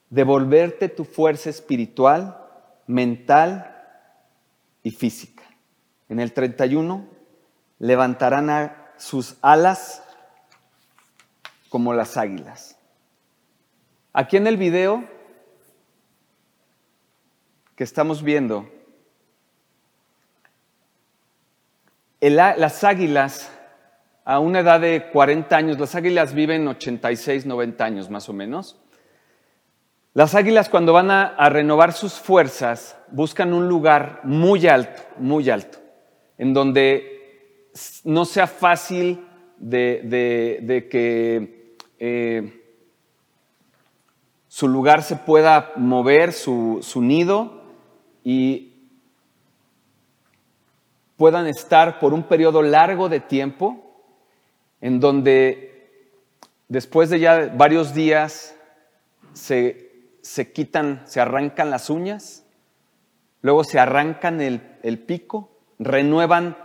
Devolverte 0.10 0.88
tu 0.88 1.04
fuerza 1.04 1.50
espiritual 1.50 2.40
mental 2.88 3.70
y 4.82 4.92
física. 4.92 5.44
En 6.08 6.20
el 6.20 6.32
31 6.32 7.06
levantarán 7.80 8.76
sus 8.98 9.38
alas 9.42 10.04
como 11.70 11.94
las 11.94 12.18
águilas. 12.18 12.73
Aquí 14.16 14.38
en 14.38 14.46
el 14.46 14.58
video 14.58 15.04
que 17.76 17.84
estamos 17.84 18.22
viendo, 18.22 18.70
las 22.22 22.84
águilas 22.84 23.52
a 24.24 24.38
una 24.38 24.60
edad 24.60 24.80
de 24.80 25.10
40 25.12 25.58
años, 25.58 25.80
las 25.80 25.96
águilas 25.96 26.36
viven 26.36 26.68
86, 26.68 27.48
90 27.48 27.84
años 27.84 28.12
más 28.12 28.30
o 28.30 28.34
menos. 28.34 28.80
Las 30.14 30.36
águilas 30.36 30.70
cuando 30.70 30.94
van 30.94 31.10
a, 31.10 31.50
renovar 31.50 31.92
sus 31.92 32.14
fuerzas 32.14 32.96
buscan 33.10 33.52
un 33.52 33.68
lugar 33.68 34.20
muy 34.26 34.68
alto, 34.68 35.02
muy 35.18 35.50
alto, 35.50 35.80
en 36.38 36.54
donde 36.54 37.72
no 38.04 38.26
sea 38.26 38.46
fácil 38.46 39.26
de, 39.58 40.88
que 40.92 41.76
eh, 41.98 42.63
su 44.54 44.68
lugar 44.68 45.02
se 45.02 45.16
pueda 45.16 45.72
mover, 45.78 46.32
su, 46.32 46.78
su 46.84 47.02
nido, 47.02 47.64
y 48.24 48.76
puedan 51.18 51.48
estar 51.48 51.98
por 51.98 52.14
un 52.14 52.22
periodo 52.22 52.62
largo 52.62 53.10
de 53.10 53.20
tiempo, 53.20 54.06
en 54.80 55.00
donde 55.00 55.90
después 56.68 57.10
de 57.10 57.20
ya 57.20 57.52
varios 57.58 57.96
días 57.96 58.56
se 59.34 60.20
se 60.22 60.54
quitan, 60.54 61.02
se 61.06 61.20
arrancan 61.20 61.72
las 61.72 61.90
uñas, 61.90 62.46
luego 63.42 63.64
se 63.64 63.80
arrancan 63.80 64.40
el, 64.40 64.62
el 64.84 65.00
pico, 65.00 65.50
renuevan 65.80 66.56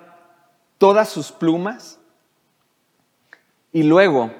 todas 0.77 1.09
sus 1.09 1.33
plumas 1.33 2.01
y 3.72 3.85
luego 3.85 4.31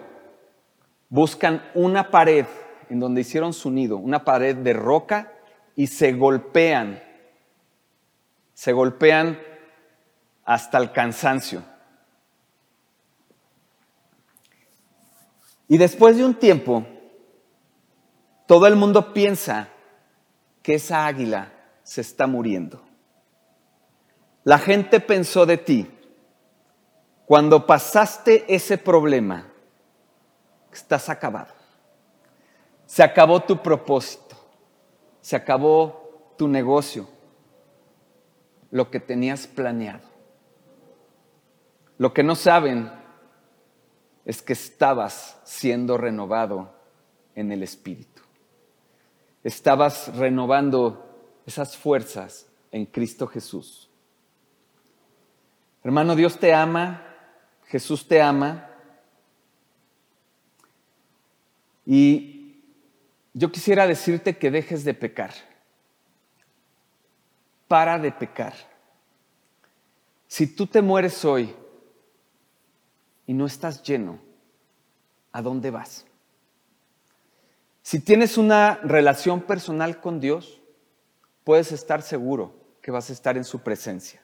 buscan 1.09 1.65
una 1.73 2.11
pared 2.11 2.45
en 2.91 3.01
donde 3.01 3.21
hicieron 3.21 3.53
su 3.53 3.71
nido, 3.71 3.97
una 3.97 4.25
pared 4.25 4.57
de 4.57 4.73
roca 4.73 5.33
y 5.77 5.87
se 5.87 6.13
golpean, 6.13 7.03
se 8.55 8.73
golpean 8.73 9.39
hasta 10.45 10.79
el 10.79 10.93
cansancio. 10.93 11.63
Y 15.69 15.77
después 15.77 16.17
de 16.17 16.25
un 16.25 16.35
tiempo, 16.35 16.87
todo 18.47 18.67
el 18.67 18.77
mundo 18.77 19.13
piensa 19.13 19.69
que 20.63 20.75
esa 20.77 21.07
águila 21.07 21.53
se 21.83 22.01
está 22.01 22.27
muriendo. 22.27 22.83
La 24.45 24.59
gente 24.59 25.01
pensó 25.01 25.45
de 25.45 25.59
ti, 25.59 25.91
cuando 27.27 27.67
pasaste 27.67 28.47
ese 28.49 28.79
problema, 28.79 29.53
estás 30.73 31.11
acabado. 31.11 31.58
Se 32.89 33.03
acabó 33.03 33.41
tu 33.41 33.63
propósito, 33.63 34.35
se 35.21 35.37
acabó 35.37 36.33
tu 36.37 36.49
negocio, 36.49 37.07
lo 38.71 38.91
que 38.91 38.99
tenías 38.99 39.47
planeado. 39.47 40.09
Lo 41.99 42.13
que 42.13 42.23
no 42.23 42.35
saben 42.35 42.91
es 44.25 44.43
que 44.43 44.55
estabas 44.55 45.39
siendo 45.45 45.99
renovado 45.99 46.73
en 47.35 47.53
el 47.53 47.63
Espíritu 47.63 48.19
estabas 49.49 50.15
renovando 50.17 51.43
esas 51.47 51.77
fuerzas 51.77 52.47
en 52.71 52.87
Cristo 52.87 53.27
Jesús. 53.27 53.89
Hermano, 55.83 56.15
Dios 56.15 56.39
te 56.39 56.53
ama, 56.53 57.03
Jesús 57.65 58.07
te 58.07 58.21
ama. 58.21 58.69
Y 61.87 62.38
yo 63.39 63.53
quisiera 63.53 63.87
decirte 63.87 64.37
que 64.37 64.51
dejes 64.51 64.83
de 64.83 64.95
pecar. 64.95 65.33
Para 67.69 67.97
de 67.97 68.11
pecar. 68.11 68.55
Si 70.27 70.49
tú 70.49 70.67
te 70.67 70.83
mueres 70.83 71.25
hoy 71.25 71.55
y 73.27 73.35
no 73.35 73.47
estás 73.47 73.81
lleno, 73.85 74.19
¿a 75.31 75.41
dónde 75.41 75.71
vas? 75.71 76.05
Si 77.83 78.01
tienes 78.01 78.39
una 78.39 78.81
relación 78.83 79.43
personal 79.43 80.01
con 80.01 80.19
Dios, 80.19 80.61
puedes 81.45 81.71
estar 81.71 82.03
seguro 82.03 82.53
que 82.83 82.91
vas 82.91 83.09
a 83.09 83.13
estar 83.13 83.37
en 83.37 83.45
su 83.45 83.61
presencia. 83.61 84.21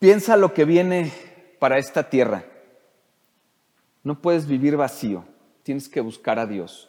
Piensa 0.00 0.36
lo 0.36 0.52
que 0.52 0.64
viene 0.64 1.12
para 1.60 1.78
esta 1.78 2.10
tierra. 2.10 2.44
No 4.02 4.20
puedes 4.20 4.46
vivir 4.46 4.76
vacío, 4.76 5.24
tienes 5.68 5.90
que 5.90 6.00
buscar 6.00 6.38
a 6.38 6.46
Dios. 6.46 6.88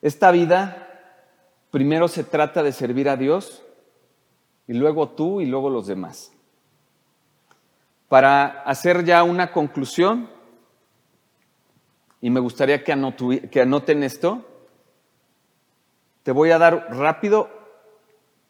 Esta 0.00 0.30
vida 0.30 0.86
primero 1.72 2.06
se 2.06 2.22
trata 2.22 2.62
de 2.62 2.70
servir 2.70 3.08
a 3.08 3.16
Dios 3.16 3.64
y 4.68 4.74
luego 4.74 5.08
tú 5.08 5.40
y 5.40 5.46
luego 5.46 5.70
los 5.70 5.88
demás. 5.88 6.30
Para 8.08 8.62
hacer 8.62 9.04
ya 9.04 9.24
una 9.24 9.50
conclusión, 9.50 10.30
y 12.20 12.30
me 12.30 12.38
gustaría 12.38 12.84
que, 12.84 12.92
anoten 12.92 14.04
esto, 14.04 14.46
te 16.22 16.30
voy 16.30 16.52
a 16.52 16.58
dar 16.58 16.96
rápido 16.96 17.50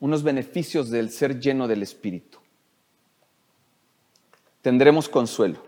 unos 0.00 0.22
beneficios 0.22 0.90
del 0.90 1.08
ser 1.08 1.40
lleno 1.40 1.66
del 1.66 1.82
Espíritu. 1.82 2.40
Tendremos 4.60 5.08
consuelo. 5.08 5.67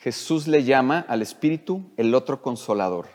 Jesús 0.00 0.48
le 0.48 0.64
llama 0.64 1.04
al 1.08 1.20
Espíritu 1.20 1.90
el 1.98 2.14
otro 2.14 2.40
consolador. 2.40 3.06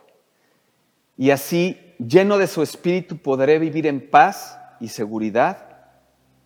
Y 1.18 1.32
así, 1.32 1.80
lleno 1.98 2.38
de 2.38 2.46
su 2.46 2.62
Espíritu, 2.62 3.18
podré 3.18 3.58
vivir 3.58 3.88
en 3.88 4.08
paz 4.08 4.60
y 4.80 4.90
seguridad 4.90 5.80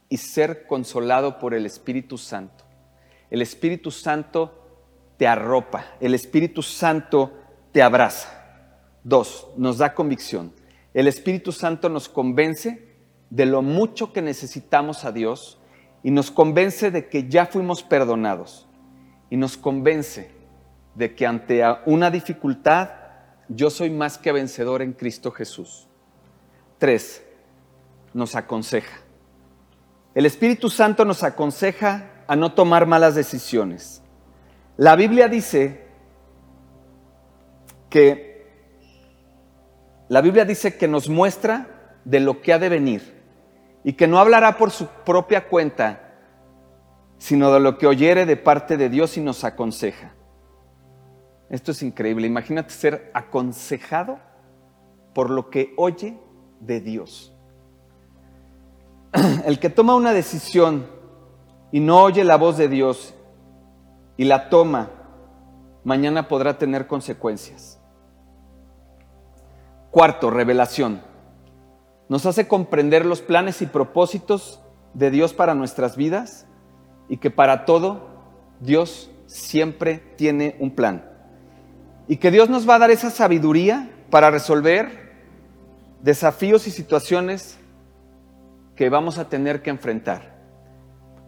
y 0.08 0.16
ser 0.16 0.66
consolado 0.66 1.40
por 1.40 1.54
el 1.54 1.66
Espíritu 1.66 2.18
Santo. 2.18 2.64
El 3.30 3.42
Espíritu 3.42 3.92
Santo 3.92 4.54
te 5.18 5.28
arropa, 5.28 5.86
el 6.00 6.14
Espíritu 6.14 6.62
Santo 6.64 7.34
te 7.74 7.82
abraza. 7.82 8.30
Dos, 9.04 9.48
nos 9.58 9.80
da 9.80 9.94
convicción. 9.94 10.54
El 10.94 11.10
Espíritu 11.10 11.52
Santo 11.52 11.90
nos 11.90 12.08
convence 12.08 12.96
de 13.30 13.46
lo 13.46 13.62
mucho 13.62 14.14
que 14.14 14.22
necesitamos 14.22 15.04
a 15.04 15.12
Dios 15.12 15.60
y 16.02 16.12
nos 16.12 16.32
convence 16.32 16.92
de 16.92 17.10
que 17.10 17.28
ya 17.28 17.46
fuimos 17.46 17.84
perdonados 17.84 18.69
y 19.30 19.38
nos 19.38 19.58
convence 19.58 20.32
de 20.96 21.16
que 21.16 21.26
ante 21.26 21.64
una 21.86 22.12
dificultad 22.12 22.90
yo 23.48 23.70
soy 23.70 23.90
más 23.90 24.18
que 24.18 24.32
vencedor 24.32 24.82
en 24.82 24.94
Cristo 24.94 25.32
Jesús. 25.32 25.88
Tres, 26.78 27.24
nos 28.14 28.36
aconseja. 28.36 29.00
El 30.16 30.26
Espíritu 30.26 30.70
Santo 30.70 31.06
nos 31.06 31.24
aconseja 31.24 32.12
a 32.28 32.36
no 32.36 32.54
tomar 32.54 32.86
malas 32.86 33.16
decisiones. 33.16 34.02
La 34.78 34.96
Biblia 34.96 35.28
dice 35.28 35.88
que 37.90 38.30
la 40.08 40.22
Biblia 40.22 40.46
dice 40.46 40.78
que 40.78 40.88
nos 40.88 41.10
muestra 41.10 41.92
de 42.06 42.20
lo 42.20 42.42
que 42.42 42.54
ha 42.54 42.60
de 42.60 42.70
venir 42.70 43.20
y 43.84 43.94
que 43.94 44.08
no 44.08 44.20
hablará 44.20 44.58
por 44.58 44.72
su 44.72 44.88
propia 44.88 45.48
cuenta, 45.48 46.09
sino 47.20 47.54
de 47.54 47.60
lo 47.60 47.78
que 47.78 47.86
oyere 47.86 48.26
de 48.26 48.38
parte 48.38 48.78
de 48.78 48.90
Dios 48.90 49.18
y 49.18 49.22
nos 49.22 49.44
aconseja. 49.44 50.14
Esto 51.50 51.72
es 51.72 51.84
increíble. 51.84 52.26
Imagínate 52.26 52.72
ser 52.72 53.12
aconsejado 53.14 54.20
por 55.14 55.30
lo 55.30 55.50
que 55.50 55.74
oye 55.78 56.18
de 56.62 56.80
Dios. 56.80 57.34
El 59.46 59.60
que 59.60 59.70
toma 59.70 59.96
una 59.96 60.14
decisión 60.14 60.88
y 61.72 61.82
no 61.82 62.04
oye 62.04 62.24
la 62.24 62.38
voz 62.38 62.58
de 62.58 62.68
Dios 62.68 63.14
y 64.16 64.24
la 64.24 64.50
toma, 64.50 64.90
mañana 65.84 66.28
podrá 66.28 66.58
tener 66.58 66.88
consecuencias. 66.88 67.82
Cuarto, 69.92 70.30
revelación. 70.30 71.02
Nos 72.08 72.26
hace 72.26 72.48
comprender 72.48 73.06
los 73.06 73.22
planes 73.22 73.62
y 73.62 73.66
propósitos 73.66 74.62
de 74.94 75.12
Dios 75.12 75.34
para 75.34 75.54
nuestras 75.54 75.98
vidas 75.98 76.48
y 77.10 77.18
que 77.18 77.32
para 77.32 77.66
todo 77.66 78.08
Dios 78.62 79.12
siempre 79.26 79.98
tiene 80.16 80.56
un 80.60 80.72
plan. 80.72 81.04
Y 82.08 82.18
que 82.18 82.32
Dios 82.32 82.50
nos 82.50 82.68
va 82.70 82.76
a 82.76 82.80
dar 82.80 82.92
esa 82.92 83.10
sabiduría 83.10 83.90
para 84.10 84.32
resolver 84.32 85.10
desafíos 86.02 86.68
y 86.68 86.72
situaciones 86.72 87.60
que 88.76 88.90
vamos 88.90 89.18
a 89.18 89.28
tener 89.28 89.62
que 89.62 89.70
enfrentar. 89.70 90.40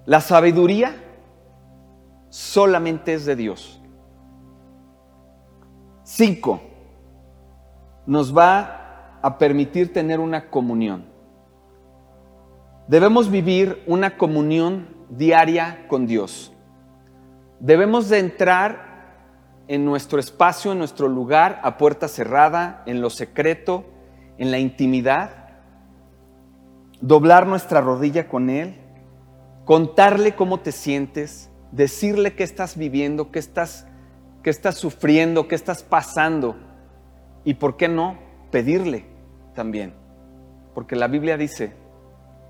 La 0.06 0.22
sabiduría 0.22 0.96
solamente 2.30 3.14
es 3.14 3.26
de 3.26 3.36
Dios. 3.36 3.82
Cinco, 6.04 6.62
nos 8.06 8.36
va 8.36 9.20
a 9.22 9.38
permitir 9.38 9.94
tener 9.94 10.20
una 10.20 10.50
comunión. 10.50 11.06
Debemos 12.88 13.30
vivir 13.30 13.84
una 13.86 14.18
comunión 14.18 14.88
diaria 15.12 15.86
con 15.88 16.08
Dios. 16.08 16.52
Debemos 17.60 18.10
de 18.10 18.20
entrar 18.20 18.90
en 19.68 19.86
nuestro 19.86 20.20
espacio, 20.20 20.72
en 20.72 20.80
nuestro 20.80 21.08
lugar, 21.08 21.60
a 21.64 21.78
puerta 21.78 22.08
cerrada, 22.08 22.82
en 22.86 23.02
lo 23.02 23.10
secreto, 23.10 23.86
en 24.38 24.52
la 24.52 24.58
intimidad, 24.58 25.42
doblar 27.00 27.46
nuestra 27.46 27.82
rodilla 27.82 28.28
con 28.28 28.50
Él, 28.50 28.76
contarle 29.66 30.36
cómo 30.36 30.60
te 30.60 30.72
sientes, 30.72 31.50
decirle 31.72 32.34
qué 32.34 32.44
estás 32.44 32.76
viviendo, 32.76 33.32
qué 33.32 33.40
estás, 33.40 33.86
qué 34.44 34.50
estás 34.50 34.76
sufriendo, 34.76 35.48
qué 35.48 35.56
estás 35.56 35.84
pasando. 35.84 36.56
Y 37.44 37.56
por 37.56 37.78
qué 37.78 37.88
no 37.88 38.18
pedirle 38.52 39.06
también. 39.54 39.94
Porque 40.74 40.96
la 40.96 41.08
Biblia 41.08 41.38
dice, 41.38 41.74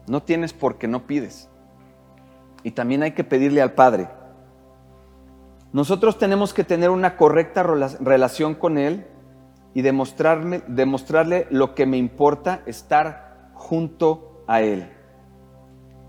no 0.07 0.23
tienes 0.23 0.53
porque 0.53 0.87
no 0.87 1.05
pides. 1.05 1.50
Y 2.63 2.71
también 2.71 3.03
hay 3.03 3.11
que 3.11 3.23
pedirle 3.23 3.61
al 3.61 3.73
Padre. 3.73 4.09
Nosotros 5.73 6.17
tenemos 6.17 6.53
que 6.53 6.63
tener 6.63 6.89
una 6.89 7.15
correcta 7.15 7.63
relación 7.63 8.55
con 8.55 8.77
Él 8.77 9.07
y 9.73 9.81
demostrarle 9.81 11.47
lo 11.49 11.75
que 11.75 11.85
me 11.85 11.97
importa 11.97 12.61
estar 12.65 13.51
junto 13.53 14.43
a 14.47 14.61
Él. 14.61 14.91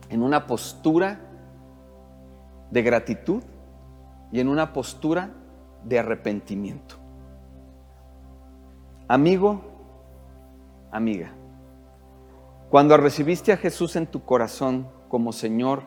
En 0.08 0.22
una 0.22 0.46
postura 0.46 1.20
de 2.70 2.82
gratitud 2.82 3.42
y 4.32 4.40
en 4.40 4.48
una 4.48 4.72
postura 4.72 5.30
de 5.84 5.98
arrepentimiento. 5.98 6.96
Amigo, 9.06 9.62
amiga, 10.90 11.32
cuando 12.70 12.96
recibiste 12.96 13.52
a 13.52 13.58
Jesús 13.58 13.94
en 13.96 14.06
tu 14.06 14.24
corazón 14.24 14.88
como 15.08 15.32
Señor 15.32 15.84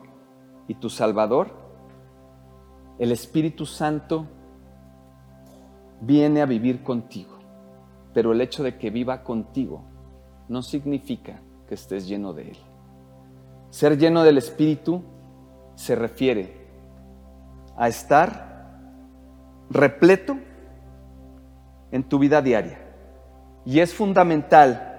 y 0.68 0.76
tu 0.76 0.90
Salvador, 0.90 1.52
el 2.98 3.12
Espíritu 3.12 3.66
Santo 3.66 4.28
viene 6.02 6.42
a 6.42 6.46
vivir 6.46 6.84
contigo, 6.84 7.38
pero 8.14 8.32
el 8.32 8.42
hecho 8.42 8.64
de 8.64 8.78
que 8.78 8.90
viva 8.90 9.24
contigo 9.24 9.84
no 10.48 10.62
significa 10.62 11.42
que 11.68 11.76
estés 11.76 12.08
lleno 12.08 12.34
de 12.34 12.50
Él. 12.52 12.58
Ser 13.70 13.98
lleno 13.98 14.24
del 14.24 14.38
Espíritu 14.38 15.04
se 15.76 15.96
refiere 15.96 16.66
a 17.78 17.88
estar 17.88 18.56
repleto 19.70 20.38
en 21.92 22.04
tu 22.04 22.20
vida 22.20 22.42
diaria. 22.42 22.80
Y 23.66 23.80
es 23.80 23.94
fundamental 23.94 24.92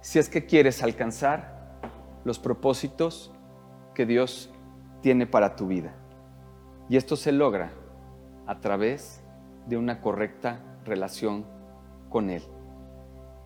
si 0.00 0.18
es 0.18 0.28
que 0.28 0.46
quieres 0.46 0.82
alcanzar 0.82 1.80
los 2.24 2.38
propósitos 2.38 3.32
que 3.94 4.06
Dios 4.06 4.50
tiene 5.06 5.28
para 5.28 5.54
tu 5.54 5.68
vida. 5.68 5.92
Y 6.88 6.96
esto 6.96 7.14
se 7.14 7.30
logra 7.30 7.70
a 8.44 8.58
través 8.58 9.22
de 9.68 9.76
una 9.76 10.00
correcta 10.00 10.58
relación 10.84 11.46
con 12.10 12.28
Él. 12.28 12.42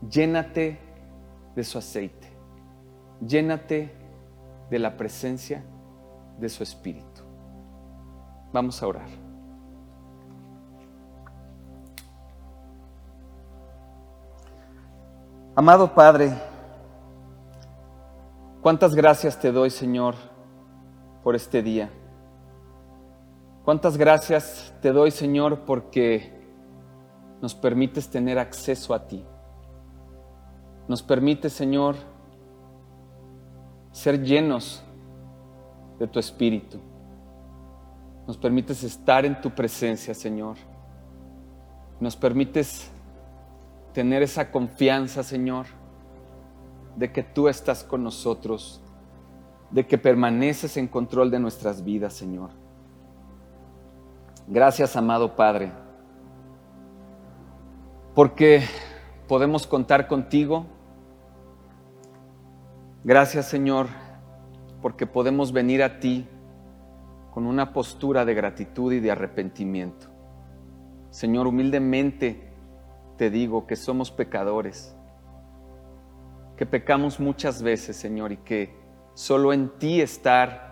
Llénate 0.08 0.78
de 1.54 1.62
su 1.62 1.76
aceite. 1.76 2.28
Llénate 3.20 3.94
de 4.70 4.78
la 4.78 4.96
presencia 4.96 5.62
de 6.38 6.48
su 6.48 6.62
Espíritu. 6.62 7.20
Vamos 8.54 8.82
a 8.82 8.86
orar. 8.86 9.08
Amado 15.54 15.94
Padre, 15.94 16.32
cuántas 18.62 18.94
gracias 18.94 19.38
te 19.38 19.52
doy, 19.52 19.68
Señor, 19.68 20.14
por 21.22 21.34
este 21.34 21.62
día. 21.62 21.90
Cuántas 23.64 23.96
gracias 23.96 24.74
te 24.80 24.92
doy, 24.92 25.10
Señor, 25.10 25.60
porque 25.60 26.32
nos 27.40 27.54
permites 27.54 28.08
tener 28.08 28.38
acceso 28.38 28.94
a 28.94 29.06
ti. 29.06 29.24
Nos 30.88 31.02
permite, 31.02 31.48
Señor, 31.50 31.96
ser 33.92 34.22
llenos 34.22 34.82
de 35.98 36.06
tu 36.06 36.18
Espíritu. 36.18 36.80
Nos 38.26 38.36
permites 38.36 38.82
estar 38.82 39.24
en 39.24 39.40
tu 39.40 39.50
presencia, 39.50 40.14
Señor. 40.14 40.56
Nos 42.00 42.16
permites 42.16 42.90
tener 43.92 44.22
esa 44.22 44.50
confianza, 44.50 45.22
Señor, 45.22 45.66
de 46.96 47.12
que 47.12 47.22
tú 47.22 47.48
estás 47.48 47.84
con 47.84 48.02
nosotros, 48.02 48.80
de 49.70 49.86
que 49.86 49.98
permaneces 49.98 50.76
en 50.76 50.88
control 50.88 51.30
de 51.30 51.38
nuestras 51.38 51.84
vidas, 51.84 52.14
Señor. 52.14 52.50
Gracias, 54.46 54.96
amado 54.96 55.36
Padre, 55.36 55.70
porque 58.14 58.62
podemos 59.28 59.66
contar 59.66 60.08
contigo. 60.08 60.66
Gracias, 63.04 63.46
Señor, 63.46 63.86
porque 64.82 65.06
podemos 65.06 65.52
venir 65.52 65.82
a 65.82 66.00
ti 66.00 66.26
con 67.30 67.46
una 67.46 67.72
postura 67.72 68.24
de 68.24 68.34
gratitud 68.34 68.92
y 68.92 68.98
de 68.98 69.12
arrepentimiento. 69.12 70.08
Señor, 71.10 71.46
humildemente 71.46 72.52
te 73.16 73.30
digo 73.30 73.66
que 73.68 73.76
somos 73.76 74.10
pecadores, 74.10 74.96
que 76.56 76.66
pecamos 76.66 77.20
muchas 77.20 77.62
veces, 77.62 77.96
Señor, 77.96 78.32
y 78.32 78.38
que 78.38 78.79
solo 79.14 79.52
en 79.52 79.68
ti 79.78 80.00
estar 80.00 80.70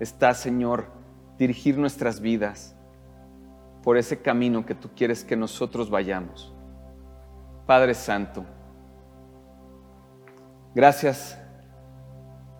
está, 0.00 0.34
Señor, 0.34 0.86
dirigir 1.38 1.78
nuestras 1.78 2.20
vidas 2.20 2.74
por 3.82 3.96
ese 3.96 4.20
camino 4.20 4.64
que 4.64 4.74
tú 4.74 4.90
quieres 4.94 5.24
que 5.24 5.36
nosotros 5.36 5.90
vayamos. 5.90 6.54
Padre 7.66 7.94
Santo, 7.94 8.44
gracias 10.74 11.38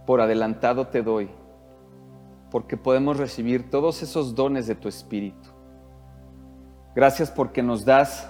por 0.06 0.20
adelantado 0.20 0.88
te 0.88 1.02
doy, 1.02 1.30
porque 2.50 2.76
podemos 2.76 3.16
recibir 3.16 3.70
todos 3.70 4.02
esos 4.02 4.34
dones 4.34 4.66
de 4.66 4.74
tu 4.74 4.88
Espíritu. 4.88 5.48
Gracias 6.94 7.30
porque 7.30 7.62
nos 7.62 7.84
das 7.84 8.28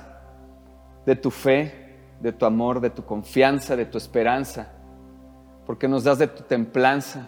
de 1.05 1.17
tu 1.17 1.31
fe, 1.31 1.99
de 2.21 2.33
tu 2.33 2.47
amor, 2.47 2.81
de 2.81 2.91
tu 2.91 3.05
confianza, 3.05 3.75
de 3.75 3.87
tu 3.87 3.99
esperanza, 3.99 4.73
porque 5.73 5.89
nos 5.89 6.05
das 6.05 6.19
de 6.19 6.27
tu 6.27 6.43
templanza, 6.43 7.27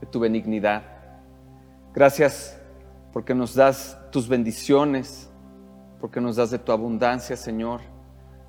de 0.00 0.06
tu 0.06 0.20
benignidad. 0.20 0.84
Gracias 1.92 2.56
porque 3.12 3.34
nos 3.34 3.56
das 3.56 3.98
tus 4.12 4.28
bendiciones, 4.28 5.28
porque 5.98 6.20
nos 6.20 6.36
das 6.36 6.52
de 6.52 6.60
tu 6.60 6.70
abundancia, 6.70 7.36
Señor, 7.36 7.80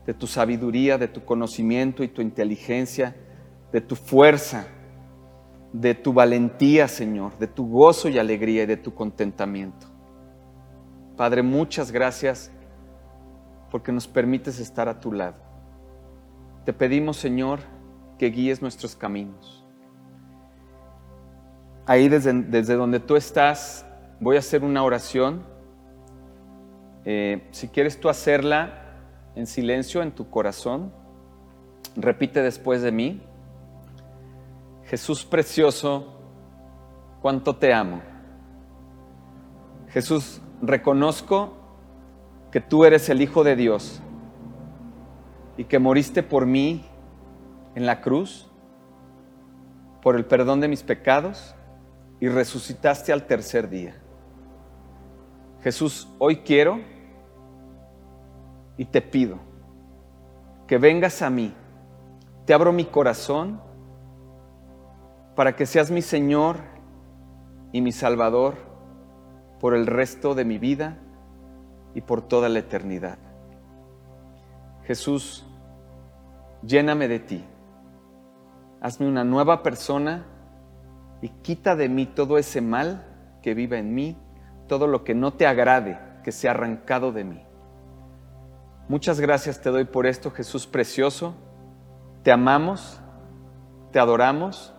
de 0.05 0.13
tu 0.13 0.27
sabiduría, 0.27 0.99
de 0.99 1.07
tu 1.07 1.25
conocimiento 1.25 2.03
y 2.03 2.09
tu 2.09 2.21
inteligencia, 2.21 3.15
de 3.71 3.81
tu 3.81 3.95
fuerza, 3.95 4.67
de 5.73 5.95
tu 5.95 6.13
valentía, 6.13 6.87
Señor, 6.87 7.35
de 7.39 7.47
tu 7.47 7.67
gozo 7.67 8.07
y 8.07 8.19
alegría 8.19 8.61
y 8.61 8.67
de 8.67 8.77
tu 8.77 8.93
contentamiento. 8.93 9.87
Padre, 11.17 11.41
muchas 11.41 11.91
gracias 11.91 12.51
porque 13.71 13.91
nos 13.91 14.07
permites 14.07 14.59
estar 14.59 14.87
a 14.87 14.99
tu 14.99 15.11
lado. 15.11 15.37
Te 16.65 16.71
pedimos, 16.71 17.17
Señor, 17.17 17.61
que 18.21 18.29
guíes 18.29 18.61
nuestros 18.61 18.95
caminos. 18.95 19.65
Ahí 21.87 22.07
desde, 22.07 22.31
desde 22.33 22.75
donde 22.75 22.99
tú 22.99 23.15
estás, 23.15 23.83
voy 24.19 24.35
a 24.35 24.39
hacer 24.39 24.63
una 24.63 24.83
oración. 24.83 25.41
Eh, 27.03 27.47
si 27.49 27.67
quieres 27.67 27.99
tú 27.99 28.09
hacerla 28.09 28.99
en 29.33 29.47
silencio 29.47 30.03
en 30.03 30.11
tu 30.11 30.29
corazón, 30.29 30.93
repite 31.95 32.43
después 32.43 32.83
de 32.83 32.91
mí. 32.91 33.23
Jesús 34.85 35.25
precioso, 35.25 36.13
cuánto 37.23 37.55
te 37.55 37.73
amo. 37.73 38.03
Jesús, 39.87 40.43
reconozco 40.61 41.53
que 42.51 42.61
tú 42.61 42.85
eres 42.85 43.09
el 43.09 43.19
Hijo 43.23 43.43
de 43.43 43.55
Dios 43.55 43.99
y 45.57 45.63
que 45.63 45.79
moriste 45.79 46.21
por 46.21 46.45
mí 46.45 46.85
en 47.75 47.85
la 47.85 48.01
cruz, 48.01 48.49
por 50.01 50.15
el 50.15 50.25
perdón 50.25 50.59
de 50.61 50.67
mis 50.67 50.83
pecados 50.83 51.55
y 52.19 52.27
resucitaste 52.27 53.13
al 53.13 53.25
tercer 53.25 53.69
día. 53.69 53.95
Jesús, 55.61 56.07
hoy 56.17 56.37
quiero 56.37 56.79
y 58.77 58.85
te 58.85 59.01
pido 59.01 59.37
que 60.67 60.77
vengas 60.77 61.21
a 61.21 61.29
mí. 61.29 61.53
Te 62.45 62.53
abro 62.53 62.71
mi 62.71 62.85
corazón 62.85 63.61
para 65.35 65.55
que 65.55 65.65
seas 65.65 65.91
mi 65.91 66.01
Señor 66.01 66.57
y 67.71 67.81
mi 67.81 67.91
Salvador 67.91 68.55
por 69.59 69.75
el 69.75 69.85
resto 69.85 70.33
de 70.33 70.45
mi 70.45 70.57
vida 70.57 70.97
y 71.93 72.01
por 72.01 72.21
toda 72.21 72.49
la 72.49 72.59
eternidad. 72.59 73.17
Jesús, 74.83 75.45
lléname 76.63 77.07
de 77.07 77.19
ti. 77.19 77.45
Hazme 78.81 79.07
una 79.07 79.23
nueva 79.23 79.63
persona 79.63 80.25
y 81.21 81.29
quita 81.29 81.75
de 81.75 81.87
mí 81.87 82.07
todo 82.07 82.37
ese 82.37 82.61
mal 82.61 83.05
que 83.41 83.53
viva 83.53 83.77
en 83.77 83.93
mí 83.93 84.17
todo 84.71 84.87
lo 84.87 85.03
que 85.03 85.13
no 85.13 85.33
te 85.33 85.45
agrade, 85.45 85.99
que 86.23 86.31
sea 86.31 86.51
arrancado 86.51 87.11
de 87.11 87.25
mí. 87.25 87.41
Muchas 88.87 89.19
gracias 89.19 89.59
te 89.59 89.69
doy 89.69 89.83
por 89.83 90.05
esto, 90.05 90.31
Jesús 90.31 90.65
precioso. 90.65 91.35
Te 92.23 92.31
amamos, 92.31 93.01
te 93.91 93.99
adoramos 93.99 94.73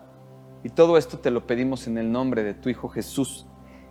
y 0.65 0.71
todo 0.71 0.97
esto 0.97 1.19
te 1.19 1.31
lo 1.31 1.47
pedimos 1.47 1.87
en 1.89 1.99
el 1.99 2.11
nombre 2.11 2.43
de 2.43 2.55
tu 2.55 2.71
Hijo 2.71 2.89
Jesús, 2.89 3.45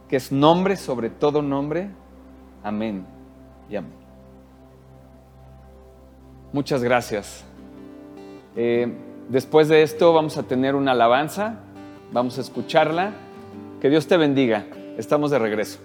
que 0.09 0.15
es 0.15 0.31
nombre 0.31 0.75
sobre 0.75 1.11
todo 1.11 1.43
nombre. 1.43 1.91
Amén 2.63 3.05
y 3.69 3.75
amén. 3.75 3.93
Muchas 6.51 6.83
gracias. 6.83 7.45
Eh, 8.55 8.91
después 9.31 9.67
de 9.67 9.81
esto 9.81 10.13
vamos 10.13 10.37
a 10.37 10.43
tener 10.43 10.75
una 10.75 10.91
alabanza, 10.91 11.59
vamos 12.11 12.37
a 12.37 12.41
escucharla. 12.41 13.13
Que 13.79 13.89
Dios 13.89 14.05
te 14.05 14.15
bendiga. 14.15 14.65
Estamos 14.97 15.31
de 15.31 15.39
regreso. 15.39 15.79